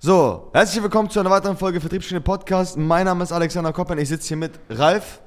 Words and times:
So, 0.00 0.50
herzlich 0.52 0.82
willkommen 0.82 1.10
zu 1.10 1.18
einer 1.20 1.30
weiteren 1.30 1.56
Folge 1.56 1.80
Vertriebsschiene 1.80 2.20
Podcast. 2.20 2.76
Mein 2.76 3.06
Name 3.06 3.24
ist 3.24 3.32
Alexander 3.32 3.72
Koppen. 3.72 3.98
Ich 3.98 4.08
sitze 4.08 4.28
hier 4.28 4.36
mit 4.36 4.52
Ralf 4.70 5.20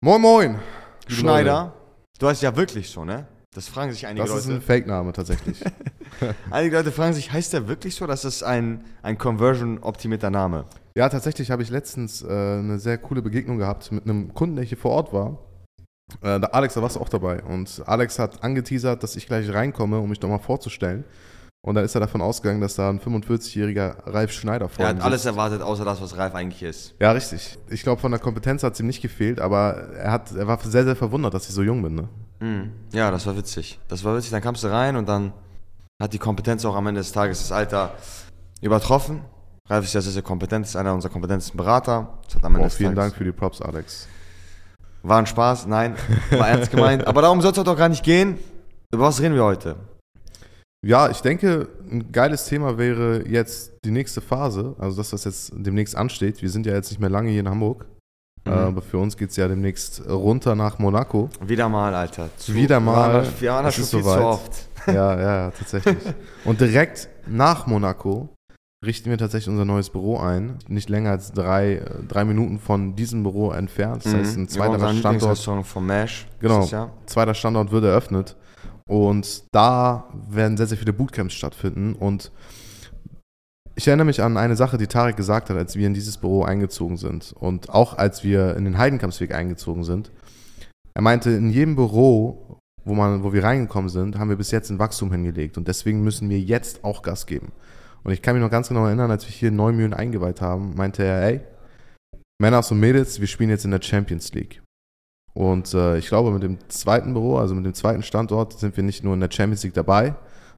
Moin 0.00 0.20
Moin. 0.20 0.58
Schneider. 1.06 1.74
Du 2.18 2.28
heißt 2.28 2.42
ja 2.42 2.56
wirklich 2.56 2.88
so, 2.88 3.04
ne? 3.04 3.26
Das 3.54 3.68
fragen 3.68 3.92
sich 3.92 4.06
einige 4.06 4.26
Das 4.26 4.34
ist 4.34 4.46
Leute. 4.46 4.58
ein 4.58 4.62
Fake-Name 4.62 5.12
tatsächlich. 5.12 5.62
Einige 6.50 6.76
Leute 6.76 6.90
fragen 6.90 7.12
sich, 7.12 7.32
heißt 7.32 7.52
der 7.52 7.68
wirklich 7.68 7.94
so? 7.94 8.06
Das 8.06 8.24
ist 8.24 8.42
ein, 8.42 8.84
ein 9.02 9.16
Conversion-optimierter 9.16 10.30
Name. 10.30 10.64
ja, 10.96 11.08
tatsächlich 11.08 11.50
habe 11.52 11.62
ich 11.62 11.70
letztens 11.70 12.22
äh, 12.22 12.26
eine 12.28 12.78
sehr 12.80 12.98
coole 12.98 13.22
Begegnung 13.22 13.58
gehabt 13.58 13.92
mit 13.92 14.04
einem 14.04 14.34
Kunden, 14.34 14.56
der 14.56 14.64
hier 14.64 14.78
vor 14.78 14.90
Ort 14.92 15.12
war. 15.12 15.38
Äh, 16.20 16.40
der 16.40 16.52
Alex, 16.54 16.74
da 16.74 16.82
warst 16.82 16.96
du 16.96 17.00
auch 17.00 17.08
dabei. 17.08 17.42
Und 17.44 17.82
Alex 17.86 18.18
hat 18.18 18.42
angeteasert, 18.42 19.02
dass 19.04 19.14
ich 19.14 19.26
gleich 19.26 19.52
reinkomme, 19.52 19.98
um 20.00 20.08
mich 20.08 20.18
doch 20.18 20.28
mal 20.28 20.38
vorzustellen. 20.38 21.04
Und 21.64 21.76
dann 21.76 21.84
ist 21.84 21.94
er 21.94 22.00
davon 22.02 22.20
ausgegangen, 22.20 22.60
dass 22.60 22.74
da 22.74 22.90
ein 22.90 23.00
45-jähriger 23.00 23.94
Ralf 24.12 24.32
Schneider 24.32 24.68
vor 24.68 24.84
Er 24.84 24.90
hat 24.90 25.00
alles 25.00 25.22
sitzt. 25.22 25.34
erwartet, 25.34 25.62
außer 25.62 25.82
das, 25.86 25.98
was 26.02 26.14
Ralf 26.18 26.34
eigentlich 26.34 26.62
ist. 26.62 26.94
Ja, 27.00 27.12
richtig. 27.12 27.56
Ich 27.70 27.82
glaube, 27.82 28.02
von 28.02 28.10
der 28.12 28.20
Kompetenz 28.20 28.62
hat 28.62 28.74
es 28.74 28.80
ihm 28.80 28.86
nicht 28.86 29.00
gefehlt, 29.00 29.40
aber 29.40 29.72
er, 29.94 30.12
hat, 30.12 30.32
er 30.32 30.46
war 30.46 30.58
sehr, 30.62 30.84
sehr 30.84 30.94
verwundert, 30.94 31.32
dass 31.32 31.48
ich 31.48 31.54
so 31.54 31.62
jung 31.62 31.82
bin. 31.82 31.94
Ne? 31.94 32.08
Mhm. 32.40 32.70
Ja, 32.92 33.10
das 33.10 33.24
war 33.26 33.34
witzig. 33.38 33.80
Das 33.88 34.04
war 34.04 34.14
witzig. 34.14 34.30
Dann 34.30 34.42
kamst 34.42 34.62
du 34.62 34.68
rein 34.68 34.94
und 34.96 35.08
dann 35.08 35.32
hat 36.02 36.12
die 36.12 36.18
Kompetenz 36.18 36.66
auch 36.66 36.76
am 36.76 36.86
Ende 36.86 37.00
des 37.00 37.12
Tages 37.12 37.38
das 37.38 37.50
Alter 37.50 37.94
übertroffen. 38.60 39.22
Ralf 39.66 39.86
ist 39.86 39.94
ja 39.94 40.02
sehr, 40.02 40.12
sehr 40.12 40.22
kompetent, 40.22 40.66
ist 40.66 40.76
einer 40.76 40.92
unserer 40.92 41.12
kompetentesten 41.12 41.56
Berater. 41.56 42.18
Das 42.26 42.34
hat 42.34 42.44
am 42.44 42.56
Ende 42.56 42.66
Oh, 42.66 42.68
des 42.68 42.74
vielen 42.76 42.94
Tages 42.94 43.12
Dank 43.12 43.16
für 43.16 43.24
die 43.24 43.32
Props, 43.32 43.62
Alex. 43.62 44.06
War 45.02 45.18
ein 45.18 45.26
Spaß, 45.26 45.66
nein, 45.66 45.96
war 46.30 46.48
ernst 46.48 46.70
gemeint. 46.70 47.06
Aber 47.06 47.22
darum 47.22 47.40
soll 47.40 47.52
es 47.52 47.56
doch 47.62 47.76
gar 47.78 47.88
nicht 47.88 48.02
gehen. 48.04 48.38
Über 48.92 49.04
was 49.04 49.20
reden 49.22 49.34
wir 49.34 49.44
heute? 49.44 49.76
Ja, 50.84 51.08
ich 51.10 51.20
denke, 51.20 51.68
ein 51.90 52.12
geiles 52.12 52.46
Thema 52.46 52.76
wäre 52.78 53.26
jetzt 53.26 53.72
die 53.84 53.90
nächste 53.90 54.20
Phase, 54.20 54.74
also 54.78 54.96
dass 54.96 55.10
das 55.10 55.24
jetzt 55.24 55.52
demnächst 55.54 55.96
ansteht. 55.96 56.42
Wir 56.42 56.50
sind 56.50 56.66
ja 56.66 56.74
jetzt 56.74 56.90
nicht 56.90 57.00
mehr 57.00 57.10
lange 57.10 57.30
hier 57.30 57.40
in 57.40 57.48
Hamburg, 57.48 57.86
Mhm. 58.46 58.52
äh, 58.52 58.56
aber 58.56 58.82
für 58.82 58.98
uns 58.98 59.16
geht 59.16 59.30
es 59.30 59.36
ja 59.36 59.48
demnächst 59.48 60.02
runter 60.08 60.54
nach 60.54 60.78
Monaco. 60.78 61.30
Wieder 61.40 61.68
mal, 61.68 61.94
Alter. 61.94 62.28
Zu, 62.36 62.54
Wieder 62.54 62.80
mal. 62.80 63.26
Wir 63.40 63.52
waren 63.52 63.64
Es 63.66 63.74
schon 63.76 63.84
viel 63.84 64.02
zu 64.02 64.08
oft. 64.08 64.68
ja, 64.86 65.18
ja, 65.20 65.50
tatsächlich. 65.50 65.96
Und 66.44 66.60
direkt 66.60 67.08
nach 67.26 67.66
Monaco 67.66 68.28
richten 68.84 69.08
wir 69.08 69.16
tatsächlich 69.16 69.48
unser 69.48 69.64
neues 69.64 69.88
Büro 69.88 70.18
ein. 70.18 70.58
Nicht 70.68 70.90
länger 70.90 71.12
als 71.12 71.32
drei, 71.32 71.76
äh, 71.76 71.90
drei 72.06 72.26
Minuten 72.26 72.58
von 72.58 72.94
diesem 72.94 73.22
Büro 73.22 73.50
entfernt. 73.52 74.04
Das 74.04 74.12
heißt, 74.12 74.36
ein 74.36 74.42
Mhm. 74.42 74.44
Wir 74.44 74.48
zweiter 74.48 74.80
waren 74.82 74.96
Standort 74.98 75.38
vom 75.66 75.86
Mesh. 75.86 76.26
Genau. 76.40 76.68
zweiter 77.06 77.32
Standort 77.32 77.72
wird 77.72 77.84
eröffnet. 77.84 78.36
Und 78.88 79.44
da 79.52 80.08
werden 80.28 80.56
sehr, 80.56 80.66
sehr 80.66 80.78
viele 80.78 80.92
Bootcamps 80.92 81.34
stattfinden. 81.34 81.94
Und 81.94 82.30
ich 83.76 83.88
erinnere 83.88 84.04
mich 84.04 84.22
an 84.22 84.36
eine 84.36 84.56
Sache, 84.56 84.78
die 84.78 84.86
Tarek 84.86 85.16
gesagt 85.16 85.50
hat, 85.50 85.56
als 85.56 85.76
wir 85.76 85.86
in 85.86 85.94
dieses 85.94 86.18
Büro 86.18 86.44
eingezogen 86.44 86.96
sind. 86.96 87.32
Und 87.32 87.70
auch 87.70 87.96
als 87.96 88.22
wir 88.24 88.56
in 88.56 88.64
den 88.64 88.78
Heidenkampsweg 88.78 89.34
eingezogen 89.34 89.84
sind. 89.84 90.12
Er 90.94 91.02
meinte, 91.02 91.30
in 91.30 91.50
jedem 91.50 91.74
Büro, 91.74 92.60
wo, 92.84 92.94
man, 92.94 93.24
wo 93.24 93.32
wir 93.32 93.42
reingekommen 93.42 93.88
sind, 93.88 94.18
haben 94.18 94.28
wir 94.28 94.36
bis 94.36 94.50
jetzt 94.50 94.70
ein 94.70 94.78
Wachstum 94.78 95.10
hingelegt. 95.10 95.56
Und 95.56 95.66
deswegen 95.66 96.04
müssen 96.04 96.28
wir 96.28 96.38
jetzt 96.38 96.84
auch 96.84 97.02
Gas 97.02 97.26
geben. 97.26 97.52
Und 98.04 98.12
ich 98.12 98.20
kann 98.20 98.36
mich 98.36 98.42
noch 98.42 98.50
ganz 98.50 98.68
genau 98.68 98.84
erinnern, 98.84 99.10
als 99.10 99.26
wir 99.26 99.32
hier 99.32 99.50
Neumühlen 99.50 99.94
eingeweiht 99.94 100.42
haben, 100.42 100.74
meinte 100.76 101.02
er, 101.02 101.22
ey, 101.22 101.40
Männer 102.38 102.62
und 102.68 102.78
Mädels, 102.78 103.20
wir 103.20 103.26
spielen 103.26 103.50
jetzt 103.50 103.64
in 103.64 103.70
der 103.70 103.80
Champions 103.80 104.32
League. 104.34 104.63
Und 105.34 105.74
äh, 105.74 105.98
ich 105.98 106.06
glaube, 106.08 106.30
mit 106.30 106.42
dem 106.42 106.58
zweiten 106.68 107.12
Büro, 107.12 107.38
also 107.38 107.54
mit 107.54 107.64
dem 107.64 107.74
zweiten 107.74 108.02
Standort, 108.02 108.58
sind 108.58 108.76
wir 108.76 108.84
nicht 108.84 109.02
nur 109.02 109.14
in 109.14 109.20
der 109.20 109.30
Champions 109.30 109.64
League 109.64 109.74
dabei, 109.74 110.14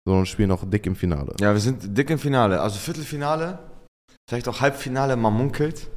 sondern 0.07 0.27
spielen 0.27 0.51
auch 0.51 0.65
dick 0.69 0.87
im 0.87 0.95
Finale. 0.95 1.35
Ja, 1.41 1.53
wir 1.53 1.61
sind 1.61 1.97
dick 1.97 2.11
im 2.11 2.19
Finale. 2.19 2.61
Also 2.61 2.79
Viertelfinale, 2.79 3.59
vielleicht 4.29 4.49
auch 4.49 4.61
Halbfinale, 4.61 5.17
man 5.17 5.33
munkelt. 5.33 5.89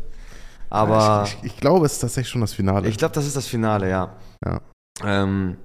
Aber 0.69 1.23
ich, 1.25 1.38
ich, 1.41 1.53
ich 1.53 1.58
glaube, 1.58 1.86
es 1.86 1.94
ist 1.94 1.99
tatsächlich 1.99 2.30
schon 2.31 2.41
das 2.41 2.53
Finale. 2.53 2.88
ich 2.88 2.97
glaube, 2.97 3.13
das 3.13 3.25
ist 3.25 3.36
das 3.36 3.47
Finale, 3.47 3.89
ja. 3.89 4.16
Ja. 4.45 4.61
Ähm, 5.03 5.58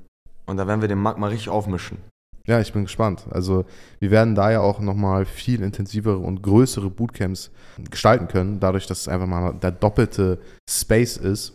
und 0.46 0.56
da 0.56 0.66
werden 0.66 0.80
wir 0.80 0.88
den 0.88 0.98
Markt 0.98 1.18
mal 1.18 1.30
richtig 1.30 1.50
aufmischen. 1.50 1.98
ja, 2.46 2.60
ich 2.60 2.72
bin 2.72 2.84
gespannt. 2.84 3.26
Also 3.30 3.64
wir 4.00 4.10
werden 4.10 4.34
da 4.34 4.50
ja 4.50 4.60
auch 4.60 4.80
nochmal 4.80 5.24
viel 5.24 5.62
intensivere 5.62 6.18
und 6.18 6.42
größere 6.42 6.90
Bootcamps 6.90 7.50
gestalten 7.90 8.28
können, 8.28 8.60
dadurch, 8.60 8.86
dass 8.86 9.02
es 9.02 9.08
einfach 9.08 9.26
mal 9.26 9.54
der 9.54 9.72
doppelte 9.72 10.38
Space 10.68 11.16
ist. 11.16 11.54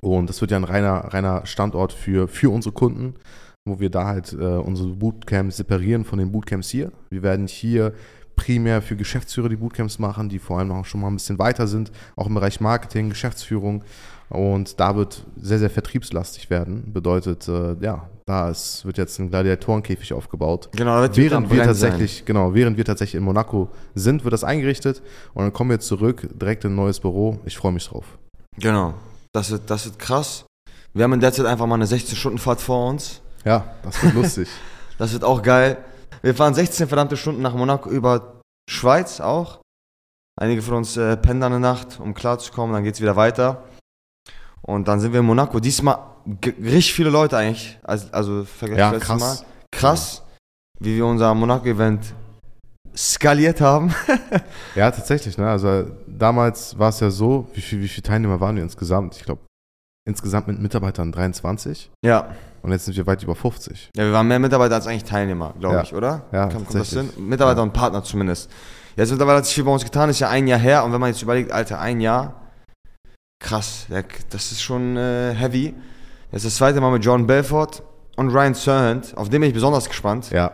Und 0.00 0.28
das 0.28 0.40
wird 0.40 0.50
ja 0.50 0.56
ein 0.56 0.64
reiner, 0.64 1.12
reiner 1.12 1.46
Standort 1.46 1.92
für, 1.92 2.28
für 2.28 2.50
unsere 2.50 2.72
Kunden, 2.72 3.14
wo 3.66 3.80
wir 3.80 3.90
da 3.90 4.06
halt 4.06 4.32
äh, 4.32 4.36
unsere 4.36 4.88
Bootcamps 4.88 5.56
separieren 5.56 6.04
von 6.04 6.18
den 6.18 6.32
Bootcamps 6.32 6.68
hier. 6.68 6.92
Wir 7.10 7.22
werden 7.22 7.46
hier 7.46 7.92
primär 8.36 8.82
für 8.82 8.96
Geschäftsführer 8.96 9.48
die 9.48 9.56
Bootcamps 9.56 9.98
machen, 9.98 10.28
die 10.28 10.38
vor 10.38 10.58
allem 10.58 10.70
auch 10.70 10.84
schon 10.84 11.00
mal 11.00 11.08
ein 11.08 11.14
bisschen 11.14 11.38
weiter 11.38 11.66
sind, 11.66 11.90
auch 12.14 12.26
im 12.26 12.34
Bereich 12.34 12.60
Marketing, 12.60 13.08
Geschäftsführung. 13.08 13.82
Und 14.28 14.80
da 14.80 14.96
wird 14.96 15.24
sehr, 15.40 15.58
sehr 15.58 15.70
vertriebslastig 15.70 16.50
werden. 16.50 16.92
Bedeutet, 16.92 17.46
äh, 17.48 17.76
ja, 17.80 18.08
da 18.26 18.50
ist, 18.50 18.84
wird 18.84 18.98
jetzt 18.98 19.18
ein 19.20 19.30
Gladiatorenkäfig 19.30 20.12
aufgebaut. 20.12 20.68
Genau, 20.72 20.96
da 20.96 21.02
wird 21.02 21.16
Während 21.16 21.50
wir 21.50 21.62
tatsächlich, 21.62 22.24
genau, 22.24 22.52
während 22.52 22.76
wir 22.76 22.84
tatsächlich 22.84 23.14
in 23.14 23.22
Monaco 23.22 23.68
sind, 23.94 24.24
wird 24.24 24.32
das 24.32 24.42
eingerichtet 24.42 25.00
und 25.34 25.44
dann 25.44 25.52
kommen 25.52 25.70
wir 25.70 25.80
zurück, 25.80 26.28
direkt 26.34 26.64
in 26.64 26.72
ein 26.72 26.76
neues 26.76 26.98
Büro. 26.98 27.38
Ich 27.44 27.56
freue 27.56 27.72
mich 27.72 27.86
drauf. 27.86 28.04
Sein. 28.52 28.62
Genau. 28.62 28.94
Das 29.36 29.50
wird, 29.50 29.68
das 29.68 29.84
wird 29.84 29.98
krass. 29.98 30.46
Wir 30.94 31.04
haben 31.04 31.12
in 31.12 31.20
der 31.20 31.30
Zeit 31.30 31.44
einfach 31.44 31.66
mal 31.66 31.74
eine 31.74 31.84
16-Stunden-Fahrt 31.84 32.58
vor 32.58 32.88
uns. 32.88 33.20
Ja, 33.44 33.74
das 33.82 34.02
wird 34.02 34.14
lustig. 34.14 34.48
Das 34.98 35.12
wird 35.12 35.24
auch 35.24 35.42
geil. 35.42 35.84
Wir 36.22 36.34
fahren 36.34 36.54
16 36.54 36.88
verdammte 36.88 37.18
Stunden 37.18 37.42
nach 37.42 37.52
Monaco 37.52 37.90
über 37.90 38.40
Schweiz 38.66 39.20
auch. 39.20 39.60
Einige 40.40 40.62
von 40.62 40.76
uns 40.76 40.96
äh, 40.96 41.18
pennen 41.18 41.42
dann 41.42 41.52
eine 41.52 41.60
Nacht, 41.60 42.00
um 42.00 42.14
klarzukommen. 42.14 42.72
Dann 42.72 42.82
geht's 42.82 43.02
wieder 43.02 43.14
weiter. 43.14 43.64
Und 44.62 44.88
dann 44.88 44.98
sind 45.00 45.12
wir 45.12 45.20
in 45.20 45.26
Monaco. 45.26 45.60
Diesmal 45.60 45.98
richtig 46.42 46.94
viele 46.94 47.10
Leute 47.10 47.36
eigentlich. 47.36 47.78
Also, 47.82 48.06
also 48.10 48.44
verglichen 48.44 48.90
Ja, 48.90 48.98
krass. 48.98 49.20
Mal. 49.20 49.38
Krass, 49.70 50.22
wie 50.80 50.96
wir 50.96 51.04
unser 51.04 51.34
Monaco-Event 51.34 52.14
skaliert 52.96 53.60
haben. 53.60 53.94
Ja, 54.74 54.90
tatsächlich. 54.90 55.38
Ne? 55.38 55.48
Also 55.48 55.84
damals 56.06 56.78
war 56.78 56.90
es 56.90 57.00
ja 57.00 57.10
so, 57.10 57.48
wie, 57.54 57.60
viel, 57.60 57.80
wie 57.80 57.88
viele 57.88 58.02
Teilnehmer 58.02 58.40
waren 58.40 58.56
wir 58.56 58.62
insgesamt? 58.62 59.16
Ich 59.16 59.24
glaube, 59.24 59.40
insgesamt 60.06 60.48
mit 60.48 60.58
Mitarbeitern 60.60 61.12
23 61.12 61.90
ja. 62.04 62.28
und 62.62 62.72
jetzt 62.72 62.84
sind 62.84 62.96
wir 62.96 63.06
weit 63.06 63.22
über 63.22 63.34
50. 63.34 63.90
Ja, 63.96 64.04
wir 64.04 64.12
waren 64.12 64.28
mehr 64.28 64.38
Mitarbeiter 64.38 64.74
als 64.74 64.86
eigentlich 64.86 65.04
Teilnehmer, 65.04 65.54
glaube 65.58 65.76
Ja. 65.76 65.82
ich, 65.82 65.94
oder? 65.94 66.26
Ja, 66.32 66.48
hin? 66.50 66.66
tatsächlich. 66.70 67.16
Mitarbeiter 67.16 67.58
Ja. 67.60 67.62
und 67.64 67.72
Partner 67.72 68.04
zumindest. 68.04 68.50
Jetzt 68.96 69.10
mittlerweile 69.10 69.38
hat 69.38 69.46
sich 69.46 69.54
viel 69.54 69.64
bei 69.64 69.70
uns 69.72 69.84
getan, 69.84 70.08
ist 70.10 70.20
ja 70.20 70.28
ein 70.28 70.46
Jahr 70.46 70.58
her. 70.58 70.84
Und 70.84 70.92
wenn 70.92 71.00
man 71.00 71.10
jetzt 71.10 71.22
überlegt, 71.22 71.52
Alter, 71.52 71.80
ein 71.80 72.00
Jahr, 72.00 72.34
krass, 73.42 73.86
das 74.30 74.52
ist 74.52 74.62
schon 74.62 74.96
äh, 74.96 75.34
heavy. 75.34 75.74
Ist 76.32 76.44
das 76.44 76.56
zweite 76.56 76.80
Mal 76.80 76.90
mit 76.92 77.04
John 77.04 77.26
Belfort 77.26 77.82
und 78.16 78.30
Ryan 78.30 78.54
Serhant, 78.54 79.16
auf 79.16 79.28
den 79.28 79.40
bin 79.40 79.48
ich 79.48 79.54
besonders 79.54 79.88
gespannt. 79.88 80.30
Ja, 80.30 80.52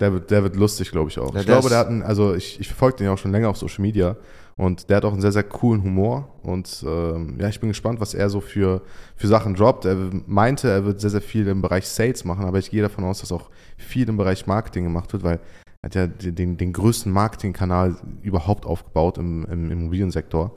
der 0.00 0.12
wird, 0.12 0.30
der 0.30 0.42
wird 0.42 0.56
lustig, 0.56 0.90
glaube 0.90 1.10
ich 1.10 1.18
auch. 1.18 1.34
Ja, 1.34 1.40
ich 1.40 1.46
glaube, 1.46 1.68
der 1.68 1.78
hat 1.78 1.88
einen, 1.88 2.02
also 2.02 2.34
ich, 2.34 2.60
ich 2.60 2.68
verfolge 2.68 2.98
den 2.98 3.06
ja 3.06 3.12
auch 3.12 3.18
schon 3.18 3.32
länger 3.32 3.48
auf 3.48 3.56
Social 3.56 3.82
Media 3.82 4.16
und 4.56 4.90
der 4.90 4.98
hat 4.98 5.04
auch 5.04 5.12
einen 5.12 5.20
sehr, 5.20 5.32
sehr 5.32 5.44
coolen 5.44 5.82
Humor 5.82 6.28
und 6.42 6.84
ähm, 6.86 7.36
ja, 7.40 7.48
ich 7.48 7.60
bin 7.60 7.68
gespannt, 7.68 8.00
was 8.00 8.14
er 8.14 8.30
so 8.30 8.40
für, 8.40 8.82
für 9.16 9.28
Sachen 9.28 9.54
droppt. 9.54 9.84
Er 9.84 9.96
meinte, 10.26 10.68
er 10.68 10.84
wird 10.84 11.00
sehr, 11.00 11.10
sehr 11.10 11.22
viel 11.22 11.46
im 11.48 11.62
Bereich 11.62 11.88
Sales 11.88 12.24
machen, 12.24 12.44
aber 12.44 12.58
ich 12.58 12.70
gehe 12.70 12.82
davon 12.82 13.04
aus, 13.04 13.20
dass 13.20 13.32
auch 13.32 13.50
viel 13.76 14.08
im 14.08 14.16
Bereich 14.16 14.46
Marketing 14.46 14.84
gemacht 14.84 15.12
wird, 15.12 15.22
weil 15.22 15.40
er 15.82 15.86
hat 15.86 15.94
ja 15.94 16.06
den, 16.06 16.34
den, 16.34 16.56
den 16.56 16.72
größten 16.72 17.12
Marketingkanal 17.12 17.96
überhaupt 18.22 18.66
aufgebaut 18.66 19.18
im, 19.18 19.44
im 19.46 19.70
Immobiliensektor. 19.70 20.52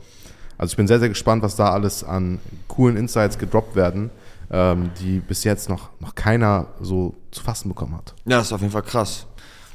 Also 0.57 0.73
ich 0.73 0.77
bin 0.77 0.87
sehr, 0.87 0.99
sehr 0.99 1.09
gespannt, 1.09 1.41
was 1.43 1.55
da 1.55 1.71
alles 1.71 2.03
an 2.03 2.39
coolen 2.67 2.97
Insights 2.97 3.37
gedroppt 3.37 3.75
werden, 3.75 4.11
ähm, 4.51 4.91
die 4.99 5.19
bis 5.19 5.43
jetzt 5.43 5.69
noch, 5.69 5.89
noch 5.99 6.13
keiner 6.13 6.67
so 6.79 7.15
zu 7.31 7.43
fassen 7.43 7.69
bekommen 7.69 7.95
hat. 7.95 8.13
Ja, 8.25 8.37
das 8.37 8.47
ist 8.47 8.53
auf 8.53 8.61
jeden 8.61 8.71
Fall 8.71 8.83
krass. 8.83 9.27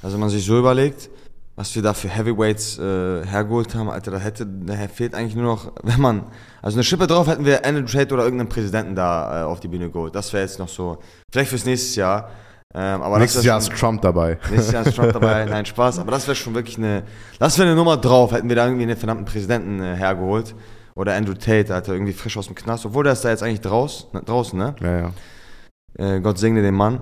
Also 0.02 0.14
wenn 0.14 0.20
man 0.20 0.30
sich 0.30 0.44
so 0.44 0.58
überlegt, 0.58 1.10
was 1.56 1.74
wir 1.74 1.82
da 1.82 1.94
für 1.94 2.08
Heavyweights 2.08 2.78
äh, 2.78 3.24
hergeholt 3.24 3.74
haben, 3.74 3.88
Alter, 3.88 4.10
da 4.10 4.18
hätte, 4.18 4.46
da 4.46 4.74
fehlt 4.88 5.14
eigentlich 5.14 5.34
nur 5.34 5.44
noch, 5.44 5.72
wenn 5.82 6.00
man, 6.00 6.24
also 6.60 6.76
eine 6.76 6.84
Schippe 6.84 7.06
drauf 7.06 7.26
hätten 7.26 7.46
wir 7.46 7.64
Andrew 7.64 7.86
Tate 7.86 8.12
oder 8.12 8.24
irgendeinen 8.24 8.50
Präsidenten 8.50 8.94
da 8.94 9.42
äh, 9.42 9.44
auf 9.44 9.60
die 9.60 9.68
Bühne 9.68 9.90
geholt. 9.90 10.14
Das 10.14 10.32
wäre 10.34 10.42
jetzt 10.42 10.58
noch 10.58 10.68
so, 10.68 10.98
vielleicht 11.32 11.50
fürs 11.50 11.64
nächste 11.64 12.00
Jahr. 12.00 12.30
Ähm, 12.74 13.00
aber 13.00 13.18
Nächstes 13.18 13.44
Jahr 13.44 13.58
ist 13.58 13.72
Trump 13.72 14.02
dabei. 14.02 14.38
Nächstes 14.50 14.72
Jahr 14.72 14.86
ist 14.86 14.94
Trump 14.94 15.14
dabei, 15.14 15.44
nein, 15.50 15.64
Spaß. 15.64 15.98
Aber 15.98 16.10
das 16.10 16.26
wäre 16.26 16.34
schon 16.34 16.54
wirklich 16.54 16.76
eine, 16.76 17.04
das 17.38 17.56
wäre 17.56 17.68
eine 17.68 17.76
Nummer 17.76 17.96
drauf. 17.96 18.32
Hätten 18.32 18.50
wir 18.50 18.56
da 18.56 18.66
irgendwie 18.66 18.82
einen 18.82 18.96
verdammten 18.96 19.24
Präsidenten 19.24 19.80
äh, 19.80 19.96
hergeholt. 19.96 20.54
Oder 20.94 21.14
Andrew 21.14 21.34
Tate, 21.34 21.74
Alter, 21.74 21.92
irgendwie 21.92 22.12
frisch 22.12 22.36
aus 22.36 22.46
dem 22.46 22.54
Knast. 22.54 22.84
Obwohl 22.84 23.04
der 23.04 23.14
ist 23.14 23.24
da 23.24 23.30
jetzt 23.30 23.42
eigentlich 23.42 23.60
draus, 23.60 24.08
draußen, 24.24 24.58
ne? 24.58 24.74
Ja, 24.80 24.98
ja. 24.98 26.16
Äh, 26.16 26.20
Gott 26.20 26.38
segne 26.38 26.60
den 26.60 26.74
Mann. 26.74 27.00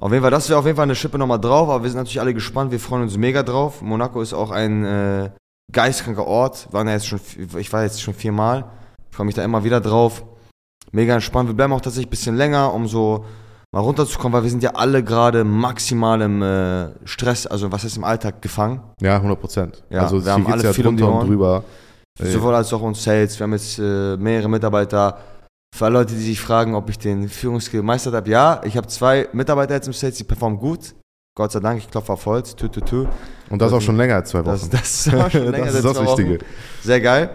Auf 0.00 0.12
jeden 0.12 0.22
Fall, 0.22 0.30
das 0.30 0.48
wäre 0.48 0.58
auf 0.58 0.64
jeden 0.64 0.76
Fall 0.76 0.84
eine 0.84 0.94
Schippe 0.94 1.18
nochmal 1.18 1.40
drauf, 1.40 1.68
aber 1.68 1.82
wir 1.82 1.90
sind 1.90 1.98
natürlich 1.98 2.20
alle 2.20 2.34
gespannt, 2.34 2.70
wir 2.70 2.78
freuen 2.78 3.02
uns 3.02 3.16
mega 3.16 3.42
drauf. 3.42 3.82
Monaco 3.82 4.20
ist 4.22 4.32
auch 4.32 4.52
ein 4.52 4.84
äh, 4.84 5.30
geistkranker 5.72 6.26
Ort. 6.26 6.68
Waren 6.72 6.86
ja 6.86 6.94
jetzt 6.94 7.08
schon, 7.08 7.20
ich 7.58 7.72
war 7.72 7.82
jetzt 7.82 8.00
schon 8.00 8.14
viermal. 8.14 8.64
Ich 9.10 9.16
freue 9.16 9.26
mich 9.26 9.34
da 9.34 9.42
immer 9.42 9.64
wieder 9.64 9.80
drauf. 9.80 10.24
Mega 10.92 11.14
entspannt. 11.14 11.48
Wir 11.48 11.54
bleiben 11.54 11.72
auch 11.72 11.80
tatsächlich 11.80 12.06
ein 12.06 12.10
bisschen 12.10 12.36
länger, 12.36 12.72
um 12.72 12.86
so 12.86 13.24
mal 13.72 13.80
runterzukommen, 13.80 14.34
weil 14.34 14.44
wir 14.44 14.50
sind 14.50 14.62
ja 14.62 14.70
alle 14.74 15.02
gerade 15.02 15.42
maximal 15.44 16.20
im 16.22 16.42
äh, 16.42 17.06
Stress, 17.06 17.46
also 17.46 17.70
was 17.72 17.84
ist 17.84 17.96
im 17.96 18.04
Alltag 18.04 18.40
gefangen. 18.40 18.80
Ja, 19.00 19.16
100 19.16 19.40
Prozent. 19.40 19.84
Ja, 19.90 20.02
also 20.02 20.24
wir 20.24 20.32
haben 20.32 20.46
alle 20.46 20.62
ja 20.62 20.72
viel 20.72 20.86
um 20.86 20.96
drüber. 20.96 21.64
Sowohl 22.20 22.54
als 22.54 22.72
auch 22.72 22.82
uns 22.82 23.02
Sales. 23.02 23.38
Wir 23.38 23.44
haben 23.44 23.52
jetzt 23.52 23.78
äh, 23.78 24.16
mehrere 24.16 24.48
Mitarbeiter. 24.48 25.18
Für 25.76 25.86
alle 25.86 25.98
Leute, 26.00 26.14
die 26.14 26.22
sich 26.22 26.40
fragen, 26.40 26.74
ob 26.74 26.90
ich 26.90 26.98
den 26.98 27.28
Führungsskill 27.28 27.80
gemeistert 27.80 28.14
habe, 28.14 28.28
ja, 28.30 28.60
ich 28.64 28.76
habe 28.76 28.86
zwei 28.88 29.28
Mitarbeiter 29.32 29.74
jetzt 29.74 29.86
im 29.86 29.92
Sales, 29.92 30.16
die 30.16 30.24
performen 30.24 30.58
gut. 30.58 30.94
Gott 31.36 31.52
sei 31.52 31.60
Dank, 31.60 31.78
ich 31.78 31.88
klopfe 31.88 32.12
auf 32.12 32.26
Holz. 32.26 32.56
Tü, 32.56 32.68
tü, 32.68 32.80
tü. 32.80 33.06
Und 33.48 33.62
das 33.62 33.72
auch 33.72 33.80
schon 33.80 33.96
länger 33.96 34.16
als 34.16 34.30
zwei 34.30 34.42
Das, 34.42 34.62
Wochen. 34.62 34.70
das 34.72 35.06
ist 35.06 35.14
aber 35.14 35.30
schon 35.30 35.44
länger 35.52 35.66
das 35.66 35.74
ist 35.76 35.84
das 35.84 35.96
zwei 35.96 36.06
Wochen. 36.06 36.18
Wichtige. 36.18 36.44
Sehr 36.82 37.00
geil. 37.00 37.30